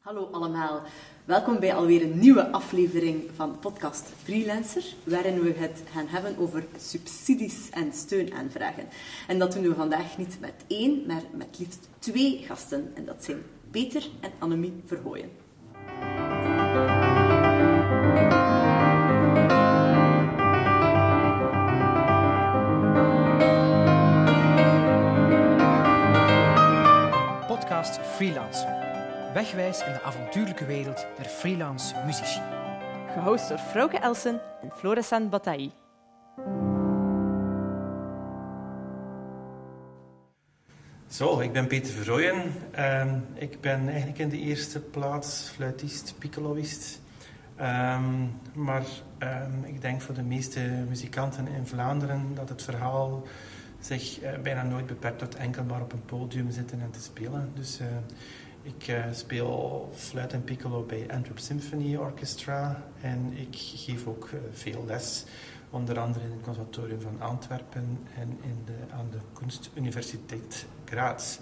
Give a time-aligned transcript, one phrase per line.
[0.00, 0.82] Hallo allemaal,
[1.24, 6.66] welkom bij alweer een nieuwe aflevering van podcast Freelancer, waarin we het gaan hebben over
[6.78, 8.88] subsidies en steunaanvragen.
[9.28, 12.92] En dat doen we vandaag niet met één, maar met liefst twee gasten.
[12.94, 15.30] En dat zijn Peter en Annemie Verhooyen.
[29.34, 32.40] Wegwijs in de avontuurlijke wereld der freelance muzici.
[33.12, 35.70] Gehost door Frauke Elsen en Florissant Bataille.
[41.06, 42.52] Zo, ik ben Peter Verrooyen.
[42.70, 47.00] Ehm, ik ben eigenlijk in de eerste plaats fluitist, piccoloist.
[47.56, 48.84] Ehm, maar
[49.18, 53.22] ehm, ik denk voor de meeste muzikanten in Vlaanderen dat het verhaal
[53.80, 57.50] zich eh, bijna nooit beperkt tot enkel maar op een podium zitten en te spelen.
[57.54, 57.86] Dus eh,
[58.62, 64.38] ik eh, speel fluit en piccolo bij Antwerp Symphony Orchestra en ik geef ook eh,
[64.52, 65.24] veel les.
[65.70, 71.38] Onder andere in het Conservatorium van Antwerpen en in de, aan de Kunstuniversiteit Graz.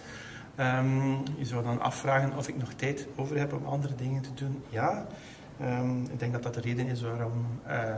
[0.54, 4.34] Ehm, je zou dan afvragen of ik nog tijd over heb om andere dingen te
[4.34, 4.62] doen.
[4.68, 5.06] Ja,
[5.60, 7.94] Ehm, ik denk dat dat de reden is waarom eh,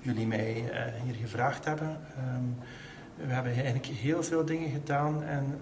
[0.00, 0.64] jullie mij
[1.04, 2.00] hier gevraagd hebben.
[2.16, 2.44] Ehm,
[3.26, 5.58] we hebben eigenlijk heel veel dingen gedaan en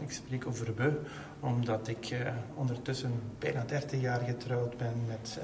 [0.00, 1.00] ik spreek over we,
[1.40, 5.38] omdat ik eh, ondertussen bijna 30 jaar getrouwd ben met,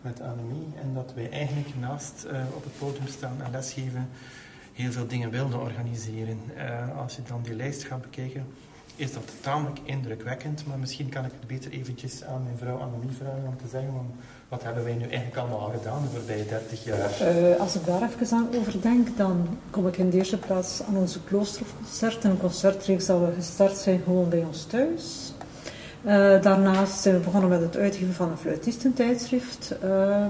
[0.00, 4.08] met Annemie en dat wij eigenlijk naast op het podium staan en lesgeven
[4.72, 6.38] heel veel dingen wilden organiseren.
[6.96, 8.46] als je dan die lijst gaat bekijken,
[8.96, 13.16] is dat tamelijk indrukwekkend, maar misschien kan ik het beter eventjes aan mijn vrouw Annemie
[13.16, 13.94] vragen om te zeggen,
[14.52, 17.10] wat hebben wij nu eigenlijk allemaal gedaan de voorbije 30 jaar?
[17.20, 20.96] Uh, als ik daar even aan overdenk, dan kom ik in de eerste plaats aan
[20.96, 22.24] onze kloosterconcert.
[22.24, 25.32] Een concertreeks dat we gestart zijn gewoon bij ons thuis.
[26.04, 29.74] Uh, daarnaast zijn we begonnen met het uitgeven van een fluitistentijdschrift.
[29.84, 30.26] Uh,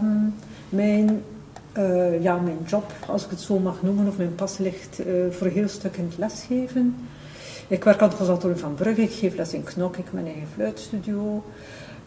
[0.69, 1.23] mijn,
[1.79, 5.01] uh, ja, mijn job, als ik het zo mag noemen, of mijn pas ligt
[5.31, 6.97] voor een heel stuk in het lesgeven.
[7.69, 10.27] Ik werk aan het conservatorium van Brugge, ik geef les in Knok, ik heb mijn
[10.27, 11.45] eigen fluitstudio.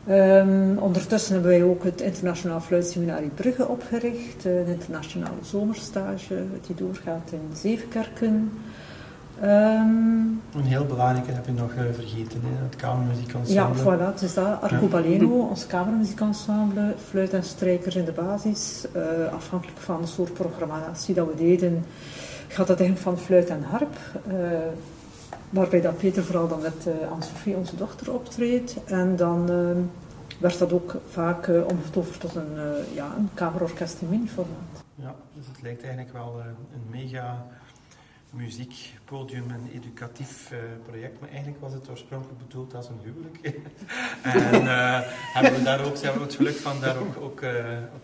[0.10, 7.32] Um, ondertussen hebben wij ook het Internationaal Fluitseminarie Brugge opgericht, een internationale zomerstage die doorgaat
[7.32, 8.52] in Zevenkerken.
[9.44, 12.64] Um, een heel belangrijke heb je nog uh, vergeten, hè?
[12.64, 13.54] het kamermuziekensemble.
[13.54, 14.62] Ja, voilà, het is dat.
[14.62, 15.44] Arcobaleno, ja.
[15.44, 18.86] ons kamermuziekensemble, fluit en strijkers in de basis.
[18.96, 21.86] Uh, afhankelijk van de soort programmatie dat we deden,
[22.48, 23.98] gaat dat eigenlijk van fluit en harp.
[24.28, 24.34] Uh,
[25.50, 28.84] waarbij dat Peter vooral dan met uh, Anne-Sophie, onze dochter, optreedt.
[28.84, 29.78] En dan uh,
[30.40, 32.56] werd dat ook vaak uh, omgetoverd tot een,
[32.94, 34.84] ja, een kamerorkest in mini-formaat.
[34.96, 36.42] Ja, dus het lijkt eigenlijk wel
[36.74, 37.46] een mega
[38.30, 40.52] muziek, podium en educatief
[40.86, 43.38] project, maar eigenlijk was het oorspronkelijk bedoeld als een huwelijk.
[44.24, 44.66] en
[45.34, 47.42] hebben we daar ook, hebben het geluk van daar ook, ook,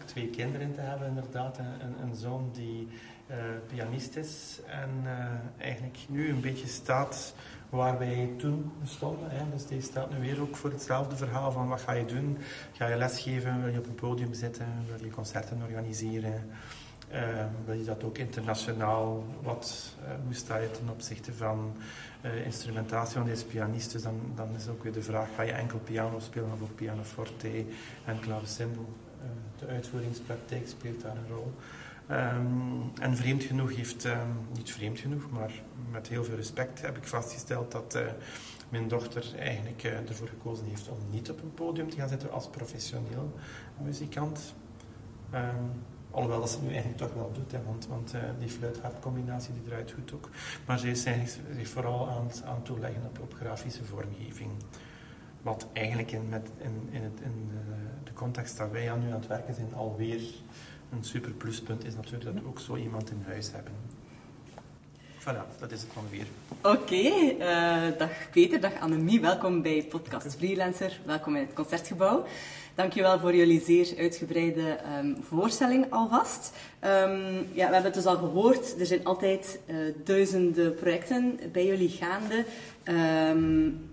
[0.05, 1.57] twee kinderen te hebben, inderdaad.
[1.57, 2.87] Een, een zoon die
[3.31, 3.37] uh,
[3.67, 7.35] pianist is en uh, eigenlijk nu een beetje staat
[7.69, 9.29] waar wij toen stonden.
[9.29, 9.49] Hè.
[9.51, 12.37] Dus die staat nu weer ook voor hetzelfde verhaal van wat ga je doen?
[12.71, 13.61] Ga je lesgeven?
[13.61, 14.65] Wil je op een podium zitten?
[14.87, 16.49] Wil je concerten organiseren?
[17.13, 19.23] Uh, wil je dat ook internationaal?
[19.41, 21.75] Wat, hoe sta je ten opzichte van
[22.45, 23.91] instrumentatie van deze pianist?
[23.91, 26.75] Dus dan, dan is ook weer de vraag, ga je enkel piano spelen of ook
[26.75, 27.65] pianoforte
[28.05, 28.87] en clavecembalo?
[29.59, 31.53] de uitvoeringspraktijk speelt daar een rol.
[32.11, 34.13] Um, en vreemd genoeg heeft, um,
[34.53, 35.51] niet vreemd genoeg, maar
[35.91, 38.01] met heel veel respect heb ik vastgesteld dat uh,
[38.69, 42.31] mijn dochter eigenlijk uh, ervoor gekozen heeft om niet op een podium te gaan zitten
[42.31, 43.33] als professioneel
[43.77, 44.55] muzikant.
[45.33, 45.71] Um,
[46.11, 49.53] alhoewel dat ze het nu eigenlijk toch wel doet, hè, want, want uh, die fluit-harp-combinatie
[49.53, 50.29] die draait goed ook.
[50.65, 54.51] Maar ze is eigenlijk zich vooral aan, aan toeleggen op, op grafische vormgeving.
[55.41, 59.07] Wat eigenlijk in, met, in, in, het, in de, de context dat wij aan nu
[59.07, 60.21] aan het werken zijn alweer
[60.91, 63.73] een super pluspunt is natuurlijk dat we ook zo iemand in huis hebben.
[65.19, 66.25] Voilà, dat is het van weer.
[66.61, 67.35] Oké, okay,
[67.91, 69.21] uh, dag Peter, dag Annemie.
[69.21, 70.99] Welkom bij Podcast Freelancer.
[71.05, 72.25] Welkom in het Concertgebouw.
[72.75, 76.53] Dankjewel voor jullie zeer uitgebreide um, voorstelling alvast.
[76.83, 76.89] Um,
[77.37, 81.89] ja, we hebben het dus al gehoord, er zijn altijd uh, duizenden projecten bij jullie
[81.89, 82.45] gaande.
[82.85, 83.89] Um,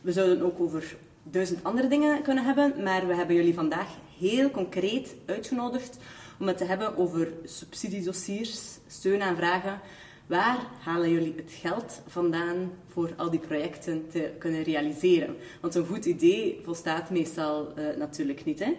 [0.00, 3.88] we zouden ook over duizend andere dingen kunnen hebben, maar we hebben jullie vandaag
[4.18, 5.98] heel concreet uitgenodigd
[6.38, 9.80] om het te hebben over subsidiedossiers, steunaanvragen.
[10.26, 15.36] Waar halen jullie het geld vandaan voor al die projecten te kunnen realiseren?
[15.60, 18.64] Want een goed idee volstaat meestal uh, natuurlijk niet.
[18.64, 18.70] Hè?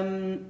[0.00, 0.46] Um,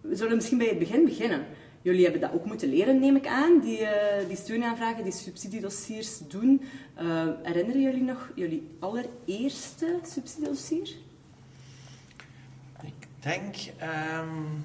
[0.00, 1.46] we zullen misschien bij het begin beginnen.
[1.82, 3.88] jullie hebben dat ook moeten leren, neem ik aan, die, uh,
[4.28, 6.62] die steunaanvragen, die subsidiedossiers doen.
[7.02, 10.90] Uh, herinneren jullie nog jullie allereerste subsidiedossier?
[13.24, 13.56] Ik denk
[14.20, 14.64] um,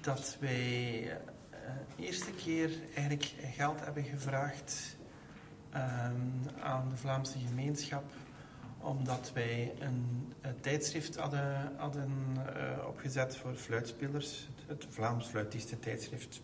[0.00, 1.18] dat wij
[1.96, 4.96] de eerste keer eigenlijk geld hebben gevraagd
[5.74, 8.04] um, aan de Vlaamse gemeenschap
[8.80, 15.80] omdat wij een, een tijdschrift hadden, hadden uh, opgezet voor fluitspelers, het, het Vlaams Fluitisten
[15.80, 16.40] tijdschrift.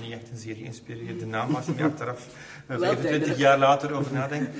[0.00, 2.28] Niet echt een zeer geïnspireerde naam als er achteraf
[2.68, 4.56] 25 jaar later over nadenkt.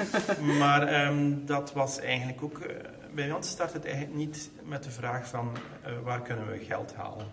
[0.58, 2.60] Maar um, dat was eigenlijk ook...
[3.14, 5.56] Bij ons start het eigenlijk niet met de vraag van
[5.86, 7.26] uh, waar kunnen we geld halen.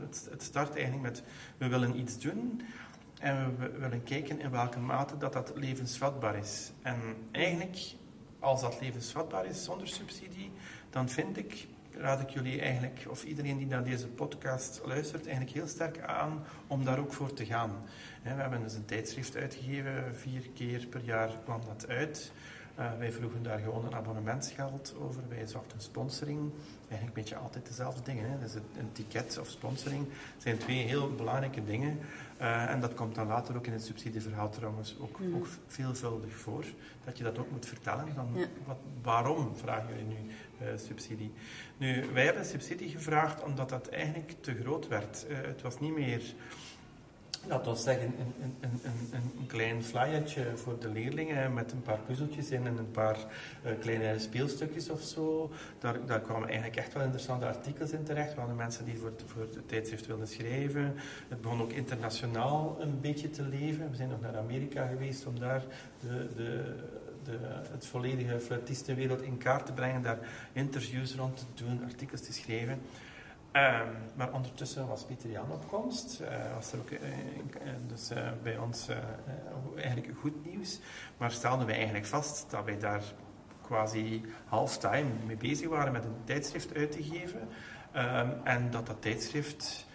[0.00, 1.22] Het, het, start eigenlijk met
[1.58, 2.62] we willen iets doen
[3.20, 6.72] en we willen kijken in welke mate dat dat levensvatbaar is.
[6.82, 6.98] En
[7.30, 7.78] eigenlijk
[8.38, 10.52] als dat levensvatbaar is zonder subsidie,
[10.90, 15.56] dan vind ik, raad ik jullie eigenlijk, of iedereen die naar deze podcast luistert, eigenlijk
[15.56, 17.70] heel sterk aan om daar ook voor te gaan.
[18.22, 22.32] We hebben dus een tijdschrift uitgegeven, vier keer per jaar kwam dat uit.
[22.78, 25.22] Uh, wij vroegen daar gewoon een abonnementsgeld over.
[25.28, 26.52] Wij zochten sponsoring.
[26.88, 28.30] Eigenlijk een beetje altijd dezelfde dingen.
[28.30, 28.38] Hè.
[28.38, 30.06] Dus een ticket of sponsoring
[30.36, 31.98] zijn twee heel belangrijke dingen.
[32.40, 35.34] Uh, en dat komt dan later ook in het subsidieverhaal trouwens ook, mm.
[35.34, 36.64] ook veelvuldig voor.
[37.04, 38.06] Dat je dat ook moet vertellen.
[38.14, 38.46] Dan, ja.
[38.64, 40.30] wat, waarom vragen jullie nu
[40.62, 41.32] uh, subsidie?
[41.76, 45.26] Nu, wij hebben subsidie gevraagd omdat dat eigenlijk te groot werd.
[45.28, 46.34] Het was niet meer
[47.48, 48.80] laten we zeggen, een, een, een,
[49.12, 53.16] een, klein flyertje voor de leerlingen met een paar puzzeltjes in en een paar
[53.64, 55.50] uh, kleine speelstukjes of zo.
[55.78, 58.32] Daar, daar kwamen eigenlijk echt wel interessante artikels in terecht.
[58.32, 60.94] We hadden mensen die voor, voor het tijdschrift wilden schrijven.
[61.28, 63.90] Het begon ook internationaal een beetje te leven.
[63.90, 65.62] We zijn nog naar Amerika geweest om daar
[66.00, 66.74] de, de,
[67.24, 67.38] de,
[67.70, 70.18] het volledige fluitistenwereld in kaart te brengen, daar
[70.52, 72.80] interviews rond te doen, artikels te schrijven.
[73.56, 76.20] Um, maar ondertussen was Pieter Jan op komst.
[76.20, 76.98] Uh, was er ook, uh,
[77.86, 78.88] dus uh, bij ons
[79.76, 80.80] eigenlijk goed nieuws.
[81.16, 83.02] Maar stelden wij eigenlijk vast dat wij daar
[83.62, 87.40] quasi halftime mee bezig waren met een tijdschrift uit te geven.
[87.96, 89.86] Um, en dat dat tijdschrift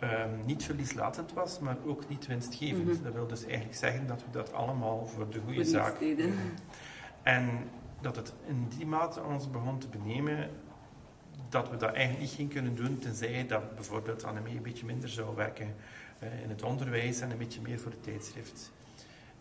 [0.00, 2.84] um, niet verlieslatend was, maar ook niet winstgevend.
[2.84, 3.02] Mm -hmm.
[3.02, 6.34] Dat wil dus eigenlijk zeggen dat we dat allemaal voor de goede zaak deden.
[7.22, 7.70] En
[8.00, 10.50] dat het in die mate ons begon te benemen
[11.52, 15.08] dat we dat eigenlijk niet gingen kunnen doen, tenzij dat bijvoorbeeld Annemie een beetje minder
[15.08, 15.74] zou werken
[16.22, 18.72] uh, in het onderwijs en een beetje meer voor het tijdschrift.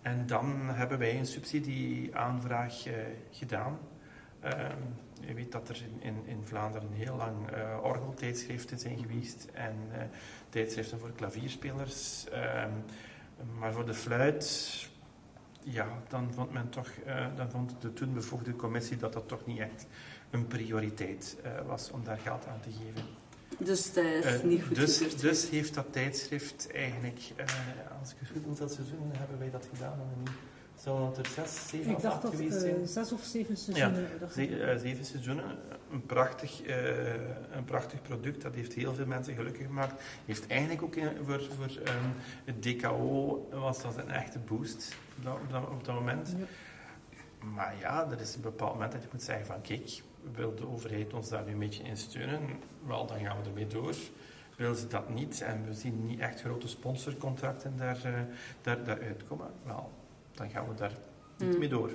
[0.01, 2.93] En dan hebben wij een subsidieaanvraag uh,
[3.31, 3.79] gedaan.
[4.45, 4.51] Uh,
[5.19, 9.75] je weet dat er in, in, in Vlaanderen heel lang uh, orgeltijdschriften zijn geweest en
[10.49, 12.25] tijdschriften voor klavierspelers.
[12.29, 12.71] Ehm,
[13.59, 14.89] maar voor de fluit,
[15.63, 16.89] ja, dan vond men toch,
[17.35, 19.87] dan vond de toen bevoegde commissie dat dat toch niet echt
[20.31, 23.10] een prioriteit uh, was om daar geld aan te geven.
[23.57, 27.45] Dus dat is uh, niet goed dus, dus heeft dat tijdschrift eigenlijk, uh,
[28.00, 30.00] als ik het goed hoeveel seizoenen hebben wij dat gedaan?
[30.75, 32.88] Zou dat er zes, zeven ik of acht geweest zijn?
[32.88, 34.10] zes of zeven seizoenen.
[34.19, 35.45] Ja, ze, zeven seizoenen.
[35.92, 36.62] Een prachtig,
[37.51, 38.42] een prachtig product.
[38.42, 40.04] Dat heeft heel veel mensen gelukkig gemaakt.
[40.25, 42.13] Heeft eigenlijk ook in, voor, voor um,
[42.45, 46.36] het DKO was dat een echte boost op dat, op dat, op dat moment.
[46.38, 46.45] Ja.
[47.54, 50.01] Maar ja, er is een bepaald moment dat je moet zeggen van kijk,
[50.31, 52.41] wil de overheid ons daar nu een beetje in steunen?
[52.88, 53.95] Wel, dan gaan we ermee door.
[54.56, 58.19] Wil ze dat niet en we zien niet echt grote sponsorcontracten daar, uh,
[58.62, 59.47] daar, daaruit komen?
[59.65, 59.91] Wel,
[60.31, 60.94] dan gaan we daar
[61.38, 61.59] niet mm.
[61.59, 61.91] mee door.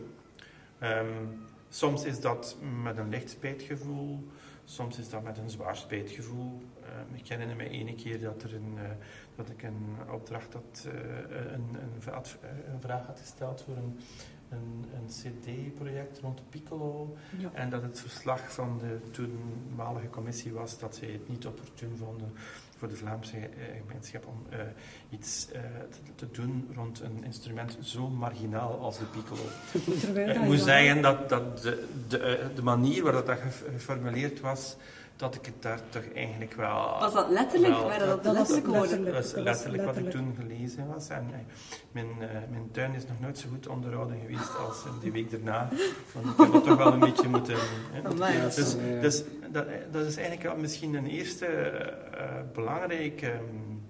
[0.82, 4.26] Um, soms is dat met een licht spijtgevoel,
[4.64, 6.62] soms is dat met een zwaar spijtgevoel.
[6.82, 8.82] Um, ik herinner me ene keer dat, er een, uh,
[9.36, 10.92] dat ik een opdracht had, uh,
[11.52, 11.92] een, een,
[12.72, 13.98] een, vraag had gesteld voor een
[14.50, 17.16] een, een CD-project rond Piccolo.
[17.38, 17.50] Ja.
[17.52, 22.32] En dat het verslag van de toenmalige commissie was dat zij het niet opportun vonden
[22.78, 23.48] voor de Vlaamse eh,
[23.86, 24.58] gemeenschap om uh,
[25.10, 25.60] iets uh,
[25.90, 29.42] te, te, doen rond een instrument zo marginaal als de piccolo.
[30.32, 33.38] ik moet zeggen dat, dat de, de, de manier waarop dat
[33.72, 34.76] geformuleerd was,
[35.16, 36.98] dat ik het daar toch eigenlijk wel...
[37.00, 37.74] Was dat letterlijk?
[37.74, 41.08] Wel, dat, dat, dat letterlijk letterlijk, dat was letterlijk wat ik toen gelezen was.
[41.08, 41.36] En uh,
[41.92, 45.30] mijn, uh, mijn tuin is nog nooit zo goed onderhouden geweest als uh, die week
[45.30, 45.68] daarna.
[46.12, 47.56] Want ik heb het toch wel een beetje moeten...
[48.04, 51.46] Amai, dus dus dat, dat is eigenlijk wel misschien een eerste
[52.52, 53.82] belangrijke um,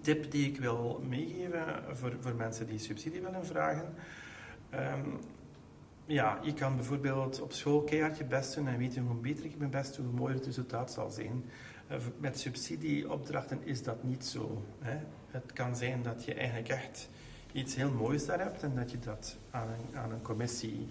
[0.00, 3.94] tip die ik wil meegeven voor, voor mensen die subsidie willen vragen.
[4.74, 5.18] Um,
[6.06, 9.58] ja, je kan bijvoorbeeld op school keihard je best doen en weten hoe beter ik
[9.58, 11.44] mijn best doe, hoe mooier het resultaat zal zijn.
[11.90, 14.62] Uh, met subsidieopdrachten is dat niet zo.
[14.80, 14.98] Hè.
[15.26, 17.08] Het kan zijn dat je eigenlijk echt
[17.52, 20.88] iets heel moois daar hebt en dat je dat aan een, aan een commissie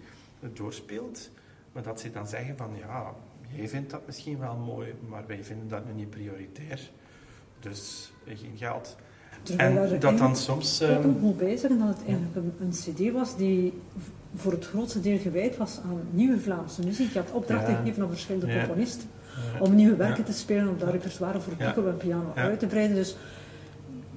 [0.54, 1.30] doorspeelt.
[1.72, 3.16] Maar dat ze dan zeggen van ja,
[3.50, 6.92] jij vindt dat misschien wel mooi, maar wij vinden dat nu niet prioritair.
[7.60, 8.98] Dus geen geld.
[9.44, 10.82] Terwijl er En dat dan soms...
[10.82, 13.74] Ik ehm, bijzeggen dat het eigenlijk een, een cd was die
[14.36, 17.14] voor het grootste deel gewijd was aan nieuwe Vlaamse muziek.
[17.14, 17.76] Je had opdracht Ja.
[17.76, 18.66] gegeven aan verschillende Ja.
[18.66, 19.10] componisten
[19.60, 20.32] om nieuwe werken Ja.
[20.32, 21.66] te spelen, om dat repertoire voor Ja.
[21.66, 22.42] piccolo en piano Ja.
[22.42, 22.96] uit te breiden.
[22.96, 23.16] Dus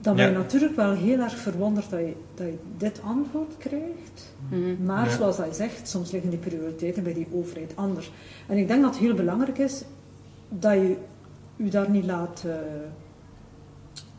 [0.01, 0.39] dan ben je Ja.
[0.39, 4.35] natuurlijk wel heel erg verwonderd dat je, dat je dit antwoord krijgt.
[4.49, 4.85] Mhm.
[4.85, 5.17] Maar Ja.
[5.17, 8.13] zoals hij zegt, soms liggen die prioriteiten bij die overheid anders.
[8.47, 9.83] En ik denk dat het heel belangrijk is
[10.49, 10.97] dat je
[11.57, 12.55] u daar niet laat, eh,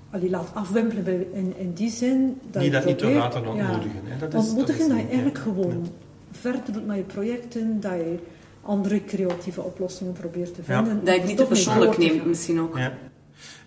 [0.10, 2.40] allee, laat afwimpelen in, in die zin.
[2.52, 4.02] Dat die je dat niet te laten ja, ontmoedigen.
[4.04, 4.18] hè.
[4.18, 5.44] Dat is, ontmoedigen is dat je eigenlijk ja.
[5.44, 5.88] gewoon
[6.32, 8.20] verder doet met je projecten, dat je
[8.62, 10.84] andere creatieve oplossingen probeert te Ja.
[10.84, 11.06] vinden.
[11.06, 12.78] Dat je het niet te persoonlijk neemt, misschien ook.
[12.78, 12.94] Ja.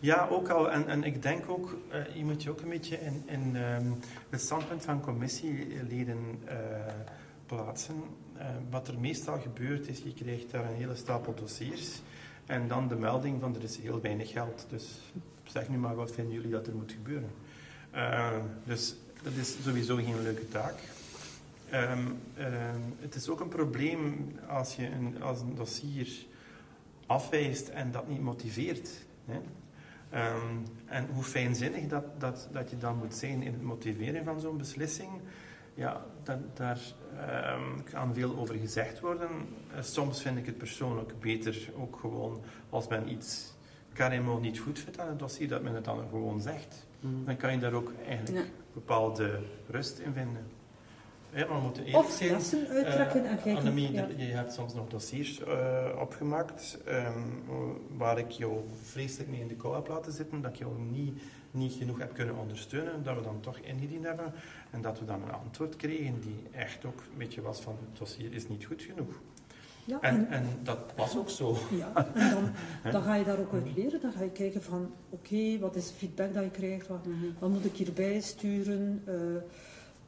[0.00, 0.70] ja, ook al.
[0.70, 3.86] En, en ik denk ook, eh, je moet je ook een beetje in, in ehm,
[4.30, 6.56] het standpunt van commissieleden eh,
[7.46, 7.94] plaatsen.
[8.36, 12.02] Eh, wat er meestal gebeurt is, je krijgt daar een hele stapel dossiers.
[12.46, 14.66] En dan de melding van er is heel weinig geld.
[14.70, 15.12] Dus
[15.50, 17.30] zeg nu maar, wat vinden jullie dat er moet gebeuren?
[17.90, 20.74] Eh, dus dat is sowieso geen leuke taak.
[21.70, 26.08] Ehm, ehm, het is ook een probleem als je een, als een dossier
[27.06, 28.90] afwijst en dat niet motiveert.
[29.24, 29.40] Hè?
[30.10, 34.40] Ehm, en hoe fijnzinnig dat, dat, dat je dan moet zijn in het motiveren van
[34.40, 35.10] zo'n beslissing,
[35.74, 36.04] ja,
[36.54, 36.80] daar
[37.16, 39.28] ehm, kan veel over gezegd worden.
[39.74, 42.40] Eh, soms vind ik het persoonlijk beter ook gewoon
[42.70, 43.54] als men iets
[43.98, 46.86] carrément niet goed vindt aan het dossier, dat men het dan gewoon zegt.
[47.24, 48.52] Dan kan je daar ook eigenlijk Ja.
[48.72, 49.38] bepaalde
[49.70, 50.46] rust in vinden.
[51.32, 52.30] Ja, maar we moeten eerlijk Of zijn.
[52.30, 53.56] lessen uittrekken en Eh, kijken.
[53.56, 54.06] Annemie, ja.
[54.16, 57.20] je hebt soms nog dossiers eh, opgemaakt ehm,
[57.96, 61.22] waar ik jou vreselijk mee in de kou heb laten zitten, dat ik jou niet,
[61.50, 64.32] niet genoeg heb kunnen ondersteunen, dat we dan toch ingediend hebben
[64.70, 67.98] en dat we dan een antwoord kregen die echt ook een beetje was van het
[67.98, 69.20] dossier is niet goed genoeg.
[69.88, 71.56] Ja, En, en, en dat was ook zo.
[71.70, 72.50] ja, en dan,
[72.92, 74.00] dan ga je daar ook uit leren.
[74.00, 76.88] Dan ga je kijken van, oké, wat is de feedback dat je krijgt?
[76.88, 77.24] Wat, Mhm.
[77.38, 79.02] wat moet ik hierbij sturen?
[79.04, 79.14] Eh,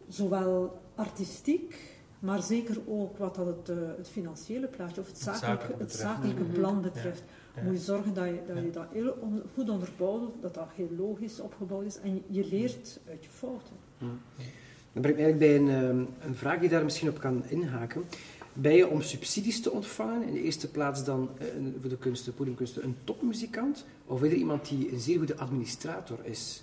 [0.09, 5.47] zowel artistiek, maar zeker ook wat dat het, eh, het financiële plaatje of het, zakelijke,
[5.47, 6.03] zakelijke het betreft.
[6.03, 6.53] zakelijke Mhm.
[6.53, 7.23] plan betreft.
[7.57, 7.63] Ja.
[7.63, 8.63] Moet je zorgen dat je dat, Ja.
[8.63, 12.47] je dat heel on- goed onderbouwt, dat dat heel logisch opgebouwd is en je, je
[12.49, 13.77] leert uit je fouten.
[14.93, 18.03] Dat brengt mij eigenlijk bij een, ehm, een vraag die daar misschien op kan inhaken.
[18.53, 21.47] Ben je om subsidies te ontvangen, in de eerste plaats dan eh,
[21.81, 23.87] voor de kunsten, podiumkunsten, een topmuzikant?
[24.07, 26.63] Of iemand die een zeer goede administrator is?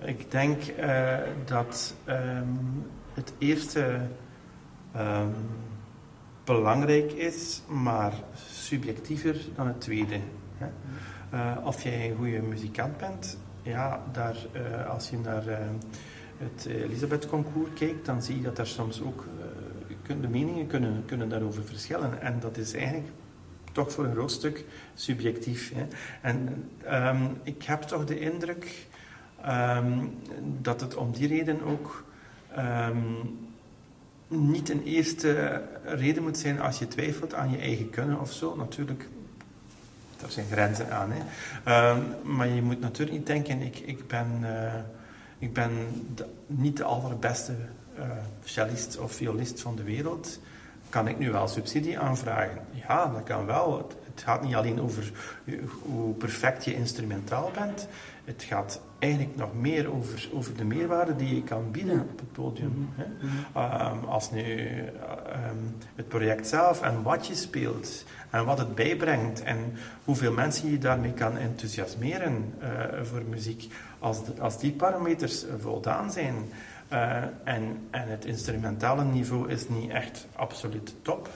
[0.00, 2.48] Ik denk eh, dat ehm,
[3.14, 4.00] het eerste
[4.92, 5.28] ehm,
[6.44, 8.12] belangrijk is, maar
[8.52, 10.20] subjectiever dan het tweede.
[10.56, 10.66] Hè?
[11.30, 14.36] Eh, of jij een goede muzikant bent, ja, daar,
[14.88, 15.44] als je naar
[16.38, 19.24] het Elisabeth Concours kijkt, dan zie je dat daar soms ook
[20.20, 22.20] de meningen kunnen, kunnen daarover verschillen.
[22.20, 23.08] En dat is eigenlijk
[23.72, 24.64] toch voor een groot stuk
[24.94, 25.72] subjectief.
[25.74, 25.86] Hè?
[26.20, 28.88] En ehm, ik heb toch de indruk
[29.44, 30.06] Ehm,
[30.60, 32.04] dat het om die reden ook
[32.54, 32.98] ehm,
[34.28, 38.56] niet een eerste reden moet zijn als je twijfelt aan je eigen kunnen of zo.
[38.56, 39.08] Natuurlijk,
[40.20, 41.10] daar zijn grenzen aan.
[41.12, 41.22] Hè.
[42.22, 44.80] Maar je moet natuurlijk niet denken, ik, ik ben, eh,
[45.38, 45.70] ik ben
[46.46, 47.52] niet de allerbeste
[48.44, 50.40] cellist of violist van de wereld.
[50.88, 52.58] Kan ik nu wel subsidie aanvragen?
[52.88, 53.76] Ja, dat kan wel.
[53.78, 55.12] Het, het gaat niet alleen over
[55.82, 57.88] hoe perfect je instrumentaal bent.
[58.24, 62.32] Het gaat eigenlijk nog meer over, over de meerwaarde die je kan bieden op het
[62.32, 62.88] podium.
[62.94, 63.04] Hè?
[63.54, 65.56] Ehm, als nu eh, ehm,
[65.94, 69.58] het project zelf en wat je speelt en wat het bijbrengt en
[70.04, 72.68] hoeveel mensen je daarmee kan enthousiasmeren eh,
[73.02, 76.56] voor muziek, als, de- als die parameters eh, voldaan zijn eh,
[77.44, 81.28] en, en het instrumentale niveau is niet echt absoluut top,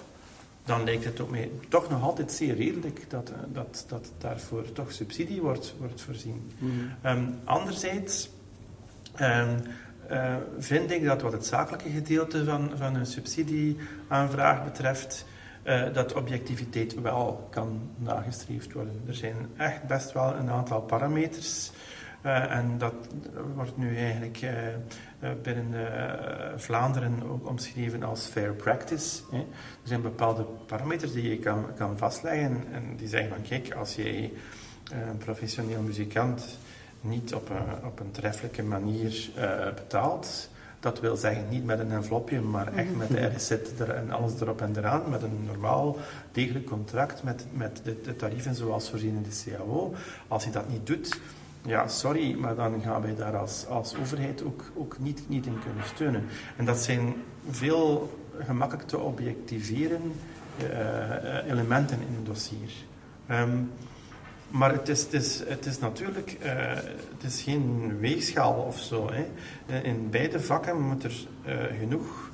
[0.65, 4.73] dan lijkt het ook mij toch nog altijd zeer redelijk dat, eh, dat, dat daarvoor
[4.73, 6.53] toch subsidie wordt, wordt voorzien.
[7.03, 8.31] Ehm, anderzijds
[9.15, 15.27] eh, vind ik dat wat het zakelijke gedeelte van, van een subsidieaanvraag betreft,
[15.63, 19.03] eh, dat objectiviteit wel kan nagestreefd worden.
[19.07, 21.71] Er zijn echt best wel een aantal parameters.
[22.25, 22.95] Eh, en dat
[23.55, 24.81] wordt nu eigenlijk eh, eh,
[25.43, 25.75] binnen
[26.61, 29.23] Vlaanderen ook omschreven als fair practice.
[29.33, 29.45] Er
[29.83, 34.33] zijn bepaalde parameters die je kan, kan vastleggen en die zeggen van kijk, als jij
[34.91, 36.59] een professioneel muzikant
[37.01, 39.31] niet op een, op een treffelijke manier
[39.75, 40.51] betaalt.
[40.81, 44.41] Dat wil zeggen niet met een envelopje, maar echt met de RZ er en alles
[44.41, 45.11] erop en eraan.
[45.11, 45.97] Met een normaal,
[46.33, 49.95] degelijk contract met, met de, de tarieven zoals voorzien in de CAO.
[50.29, 51.19] Als je dat niet doet,
[51.67, 55.59] ja, sorry, maar dan gaan wij daar als, als overheid ook, ook niet, niet in
[55.65, 56.25] kunnen steunen.
[56.57, 57.15] En dat zijn
[57.51, 60.13] veel gemakkelijk te objectiveren
[60.59, 62.73] eh, eh, elementen in een dossier.
[63.27, 63.59] Ehm,
[64.49, 66.51] maar het is, het is, het is natuurlijk uh,
[67.15, 69.11] het is geen weegschaal of zo.
[69.13, 69.81] Hè.
[69.81, 71.27] In beide vakken moet er
[71.79, 72.31] genoeg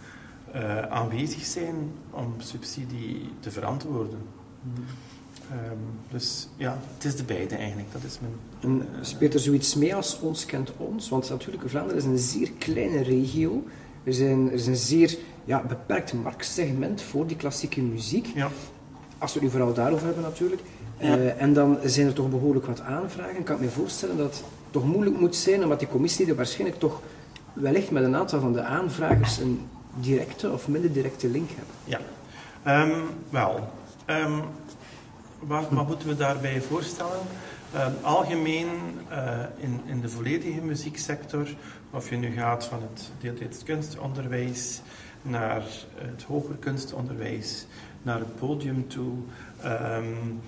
[0.91, 4.19] aanwezig zijn om subsidie te verantwoorden.
[4.63, 4.85] Mm.
[5.53, 5.79] Um,
[6.11, 7.93] dus ja, het is de beide eigenlijk.
[7.93, 11.09] Dat is mijn, en speelt er zoiets mee als Ons Kent Ons?
[11.09, 13.65] Want natuurlijk, Vlaanderen is een zeer kleine regio.
[14.05, 18.27] Er, zijn, er is een zeer ja, beperkt marktsegment voor die klassieke muziek.
[18.27, 18.49] Ja.
[19.19, 20.63] Als we het nu vooral daarover hebben natuurlijk.
[20.99, 21.17] Ja.
[21.17, 23.43] Uh, en dan zijn er toch behoorlijk wat aanvragen.
[23.43, 26.79] Kan ik me voorstellen dat het toch moeilijk moet zijn, omdat die commissie er waarschijnlijk
[26.79, 27.01] toch
[27.53, 29.61] wellicht met een aantal van de aanvragers een
[29.95, 31.75] directe of minder directe link hebben.
[31.85, 33.69] Ja, um, wel.
[34.07, 34.43] Um,
[35.41, 37.21] wat, moeten we daarbij voorstellen?
[37.75, 38.69] Um, algemeen
[39.11, 41.49] uh, in, in de volledige muzieksector,
[41.91, 44.81] of je nu gaat van het deeltijds kunstonderwijs
[45.23, 45.63] naar
[45.95, 47.67] het hoger kunstonderwijs,
[48.03, 49.13] naar het podium toe,
[49.65, 50.41] um,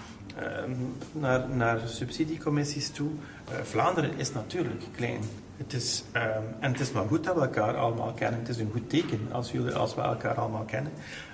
[0.65, 3.11] um, naar, naar subsidiecommissies toe.
[3.11, 5.21] Uh, Vlaanderen is natuurlijk klein.
[5.62, 6.23] Het is, um,
[6.61, 8.40] en het is maar goed dat we elkaar allemaal kennen.
[8.40, 10.92] Het is een goed teken als, jullie, als we elkaar allemaal kennen.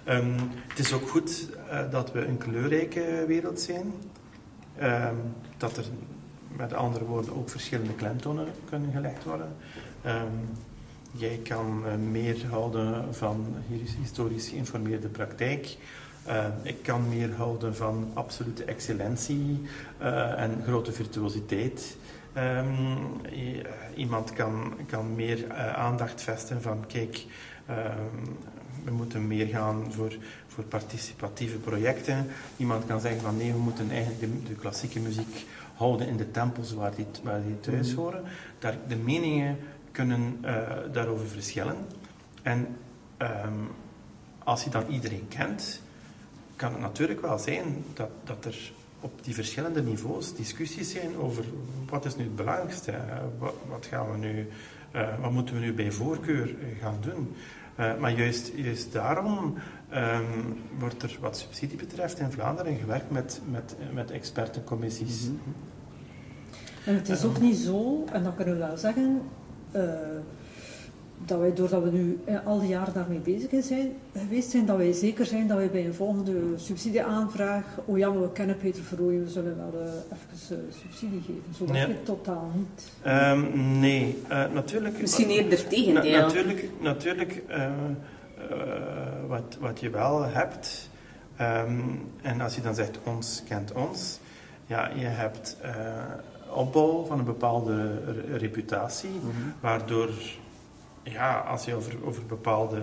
[0.09, 0.35] Um,
[0.69, 3.93] het is ook goed uh, dat we een kleurrijke wereld zijn.
[4.83, 5.17] Um,
[5.57, 5.85] dat er
[6.57, 9.57] met andere woorden ook verschillende klemtonen kunnen gelegd worden.
[11.13, 13.55] jij kan uh, meer houden van
[14.01, 15.77] historisch geïnformeerde praktijk.
[16.63, 19.63] Ik kan meer houden van absolute excellentie
[20.01, 21.97] uh, en grote virtuositeit.
[22.39, 23.21] Um,
[23.95, 27.25] iemand kan, kan meer uh, aandacht vestigen van kijk,
[27.71, 28.37] um,
[28.85, 30.17] we moeten meer gaan voor,
[30.47, 32.27] voor participatieve projecten.
[32.57, 36.31] Iemand kan zeggen van nee, we moeten eigenlijk de, de klassieke muziek houden in de
[36.31, 38.01] tempels waar die, waar die thuis mhm.
[38.01, 38.25] horen.
[38.59, 39.57] Daar, de meningen
[39.91, 41.77] kunnen uh, daarover verschillen.
[42.43, 42.77] En
[43.19, 43.69] um,
[44.45, 45.83] als je dan iedereen kent,
[46.57, 51.45] kan het natuurlijk wel zijn dat, dat er op die verschillende niveaus discussies zijn over
[51.89, 52.95] wat is nu het belangrijkste,
[53.39, 54.49] wat, wat gaan we nu,
[54.95, 57.35] uh, wat moeten we nu bij voorkeur gaan doen.
[58.01, 59.55] Maar juist, juist daarom
[59.95, 65.25] um, wordt er wat subsidie betreft in Vlaanderen gewerkt met, met, met expertencommissies.
[65.25, 65.55] Mm -hmm.
[66.85, 69.21] En het is ook niet zo, en dat kunnen we wel zeggen,
[71.25, 74.77] dat wij, doordat we nu eh, al die jaren daarmee bezig zijn, geweest zijn, dat
[74.77, 78.83] wij zeker zijn dat wij bij een volgende subsidieaanvraag, oh ja, maar we kennen Peter
[78.83, 81.55] Verrooyen, we zullen wel uh, even uh, subsidie geven.
[81.57, 82.93] Zo werkt het totaal niet.
[83.07, 85.01] Um, nee, uh, natuurlijk...
[85.01, 86.13] Misschien eerder tegendeel.
[86.13, 87.43] Na, natuurlijk, natuurlijk
[89.27, 90.91] wat, wat je wel hebt,
[91.41, 94.21] um, en als je dan zegt ons kent ons,
[94.67, 95.57] ja, je hebt
[96.53, 97.99] opbouw van een bepaalde
[98.37, 99.53] reputatie, mm -hmm.
[99.61, 100.11] waardoor
[101.11, 102.83] ja, als je over, over bepaalde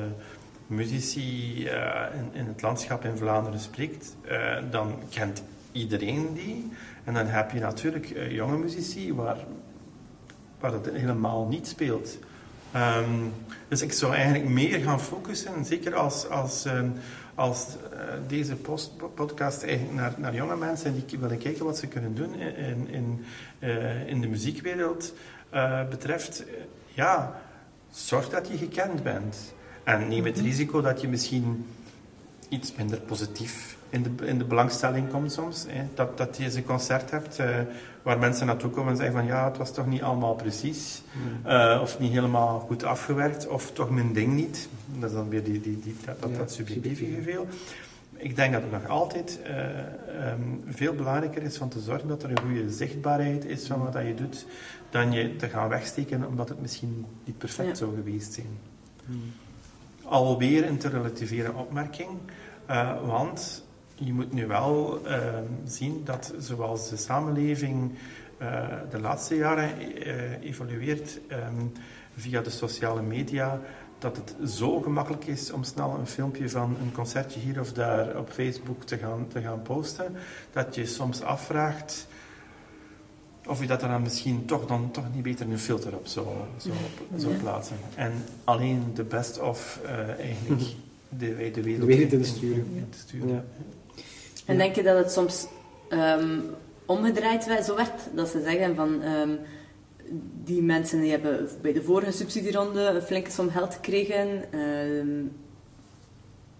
[0.67, 6.71] muzici uh, in, in, het landschap in Vlaanderen spreekt, uh, dan kent iedereen die.
[7.03, 9.38] En dan heb je natuurlijk uh, jonge muzici waar,
[10.59, 12.17] waar het helemaal niet speelt.
[12.75, 13.33] Um,
[13.67, 16.93] dus ik zou eigenlijk meer gaan focussen, zeker als, als, um,
[17.35, 17.67] als
[18.27, 18.55] deze
[19.15, 23.25] podcast eigenlijk naar, naar jonge mensen die willen kijken wat ze kunnen doen in, in,
[24.05, 25.13] in de muziekwereld
[25.89, 26.43] betreft.
[26.93, 27.41] ja,
[27.95, 29.53] zorg dat je gekend bent.
[29.84, 30.45] En neem het mhm.
[30.45, 31.65] risico dat je misschien
[32.49, 35.65] iets minder positief in de, in de belangstelling komt soms.
[35.67, 35.84] Hè.
[35.93, 37.47] Dat, dat je eens een concert hebt uh,
[38.01, 41.01] waar mensen naartoe komen en zeggen van ja, het was toch niet allemaal precies.
[41.12, 41.51] Mm.
[41.51, 44.69] Uh, of niet helemaal goed afgewerkt, of toch mijn ding niet.
[44.99, 47.47] Dat is dan weer die, die, die, dat, dat, ja, dat subjectieve gevoel.
[48.25, 52.23] Ik denk dat het nog altijd uh, um, veel belangrijker is van te zorgen dat
[52.23, 54.45] er een goede zichtbaarheid is van wat dat je doet,
[54.89, 57.75] dan je te gaan wegsteken omdat het misschien niet perfect ja.
[57.75, 58.57] zou geweest zijn.
[59.05, 59.31] Hmm.
[60.03, 62.09] Alweer een te relativeren opmerking,
[62.69, 65.19] uh, want je moet nu wel uh,
[65.63, 67.91] zien dat zoals de samenleving
[68.41, 69.77] uh, de laatste jaren
[70.41, 71.71] evolueert um,
[72.15, 73.61] via de sociale media,
[73.99, 78.17] dat het zo gemakkelijk is om snel een filmpje van een concertje hier of daar
[78.17, 80.15] op Facebook te gaan, te gaan posten,
[80.51, 82.08] dat je soms afvraagt
[83.47, 86.27] of je dat dan misschien toch, dan, toch niet beter een filter op zou,
[87.17, 87.77] zou, plaatsen.
[87.95, 88.12] En
[88.43, 90.62] alleen de best of uh, eigenlijk
[91.10, 92.67] de, de wereld, de wereld in, sturen.
[92.75, 93.29] In, te sturen.
[93.29, 93.43] Ja.
[94.45, 95.47] En denk je dat het soms
[95.89, 96.43] um,
[96.86, 98.01] omgedraaid zo werd?
[98.15, 99.03] Dat ze zeggen van...
[99.03, 99.39] Um,
[100.44, 104.44] die mensen die hebben bij de vorige subsidieronde een flinke geld gekregen.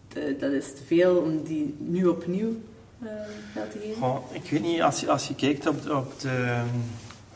[0.08, 2.56] De, dat is te veel om die nu opnieuw
[3.04, 3.10] uh,
[3.54, 4.02] geld te geven.
[4.02, 6.64] Goh, ik weet niet, als je, als je kijkt op, op, de,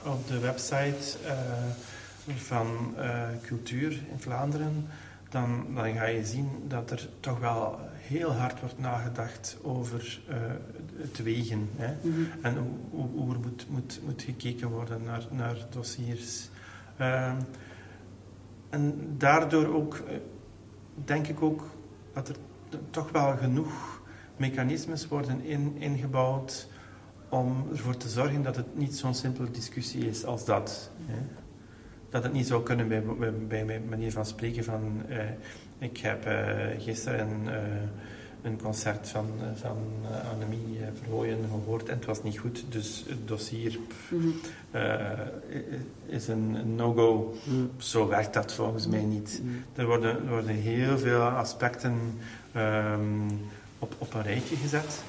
[0.06, 2.96] op de website uh, van
[3.46, 4.88] Cultuur in Vlaanderen,
[5.30, 10.36] dan, dan ga je zien dat er toch wel heel hard wordt nagedacht over eh,
[10.98, 11.70] het wegen.
[11.76, 11.94] Hè?
[12.02, 12.22] Mhm.
[12.42, 12.58] En
[12.92, 16.50] hoe, er moet, moet, moet gekeken worden naar, naar dossiers.
[16.98, 17.36] Ehm,
[18.70, 20.16] en daardoor ook, eh,
[21.06, 21.64] denk ik ook,
[22.14, 22.36] dat er
[22.90, 24.02] toch wel genoeg
[24.38, 26.70] mechanismes worden in, ingebouwd
[27.30, 30.92] om ervoor te zorgen dat het niet zo'n simpele discussie is als dat.
[31.06, 31.20] Hè?
[32.10, 35.04] Dat het niet zou kunnen bij, bij, manier van spreken van...
[35.08, 35.18] eh,
[35.80, 36.36] ik heb eh,
[36.80, 37.62] gisteren eh,
[38.42, 39.78] een concert van, eh, van
[40.32, 44.28] Annemie Verhooyen gehoord en het was niet goed, dus het dossier pff, Mhm.
[46.06, 47.36] is een no-go.
[47.44, 47.72] Mm.
[47.78, 49.42] Zo werkt dat volgens mij niet.
[49.44, 49.64] Mm.
[49.76, 52.20] Er worden, er worden heel veel aspecten
[52.52, 53.30] ehm,
[53.80, 55.04] op, op een rijtje gezet.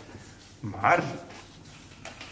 [0.61, 1.03] Maar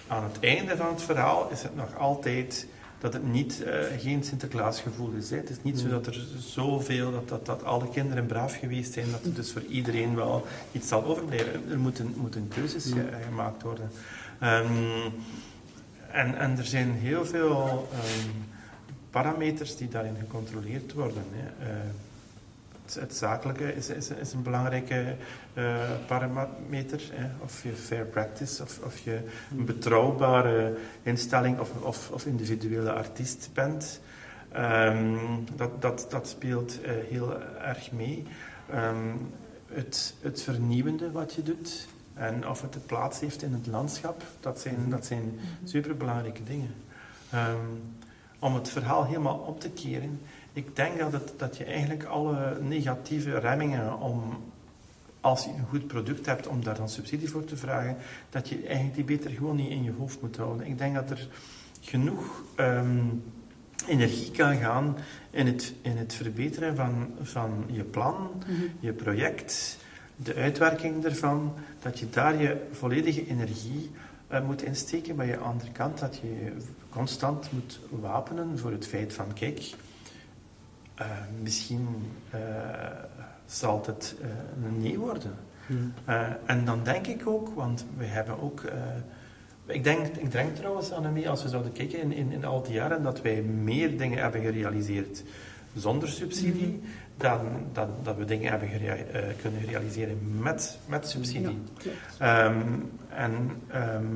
[0.07, 2.67] aan het einde van het verhaal is het nog altijd
[3.01, 5.31] dat het niet, eh, geen Sinterklaasgevoel is.
[5.31, 5.37] Hè.
[5.37, 5.91] Het is niet zo Mm.
[5.91, 9.63] dat er zoveel, dat, dat, dat alle kinderen braaf geweest zijn, dat er dus voor
[9.63, 11.63] iedereen wel iets zal overblijven.
[11.71, 12.93] Er moeten, moeten keuzes Mm.
[12.95, 13.91] ge- gemaakt worden.
[14.39, 14.73] Ehm,
[16.13, 18.29] en, en er zijn heel veel ehm,
[19.11, 21.23] parameters die daarin gecontroleerd worden.
[21.33, 21.67] Hè.
[21.71, 21.77] Eh,
[22.95, 25.17] het, het zakelijke is, is, is een belangrijke
[25.55, 27.01] eh, parameter.
[27.13, 27.31] Hè.
[27.43, 29.21] Of je fair practice, of, of je
[29.59, 34.01] een betrouwbare instelling of, of, of individuele artiest bent.
[34.53, 35.17] Ehm,
[35.57, 38.25] dat, dat, dat speelt eh, heel erg mee.
[38.71, 39.17] Ehm,
[39.67, 44.23] het, het vernieuwende wat je doet en of het de plaats heeft in het landschap,
[44.41, 46.75] dat zijn, dat zijn superbelangrijke dingen.
[47.31, 47.67] Ehm,
[48.39, 50.21] om het verhaal helemaal op te keren,
[50.53, 54.23] ik denk dat, het, dat je eigenlijk alle negatieve remmingen om,
[55.21, 57.97] als je een goed product hebt, om daar dan subsidie voor te vragen,
[58.31, 60.67] dat je eigenlijk die beter gewoon niet in je hoofd moet houden.
[60.67, 61.29] Ik denk dat er
[61.81, 62.99] genoeg ehm,
[63.87, 64.97] energie kan gaan
[65.31, 68.63] in het, in het verbeteren van, van je plan, Mhm.
[68.81, 69.79] je project,
[70.17, 73.91] de uitwerking ervan, dat je daar je volledige energie
[74.29, 75.17] eh, moet insteken.
[75.17, 76.53] Maar aan de andere kant dat je je
[76.91, 79.71] constant moet wapenen voor het feit van, kijk,
[80.99, 81.07] eh,
[81.43, 81.87] misschien
[82.31, 82.41] eh,
[83.47, 84.29] zal het eh,
[84.65, 85.35] een nee worden.
[85.67, 85.93] Mm.
[86.05, 88.63] Eh, en dan denk ik ook, want we hebben ook.
[89.67, 92.73] ik, denk, ik denk trouwens, Annemie, als we zouden kijken in, in, in al die
[92.73, 95.23] jaren, dat wij meer dingen hebben gerealiseerd
[95.75, 96.81] zonder subsidie,
[97.17, 97.41] dan,
[97.73, 101.59] dan dat we dingen hebben gerea- kunnen realiseren met, met subsidie.
[102.19, 102.45] Ja.
[102.45, 102.63] Ehm,
[103.09, 104.07] en ehm,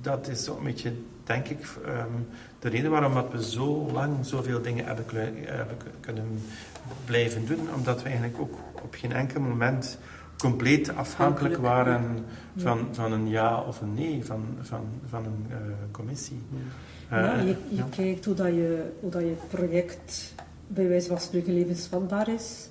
[0.00, 0.92] dat is zo'n beetje,
[1.24, 2.12] denk ik, ehm,
[2.58, 5.04] de reden waarom dat we zo lang zoveel dingen hebben,
[5.44, 6.42] hebben kunnen
[7.04, 7.74] blijven doen.
[7.74, 9.98] Omdat we eigenlijk ook op geen enkel moment
[10.38, 12.24] compleet afhankelijk waren
[12.56, 15.56] van, van een ja of een nee van, van, van een eh,
[15.90, 16.42] commissie.
[17.08, 17.86] Eh, ja, je, je ja.
[17.90, 20.34] kijkt hoe, dat je, hoe dat je project
[20.66, 22.68] bij wijze van spreken levensvatbaar is.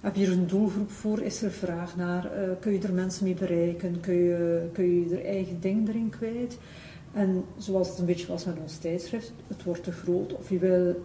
[0.00, 1.20] Heb je er een doelgroep voor?
[1.20, 2.24] Is er vraag naar?
[2.24, 4.00] Eh, kun je er mensen mee bereiken?
[4.00, 6.58] Kun je, kun je er eigen ding erin kwijt?
[7.12, 10.34] En zoals het een beetje was met ons tijdschrift, het wordt te groot.
[10.34, 11.04] Of je wil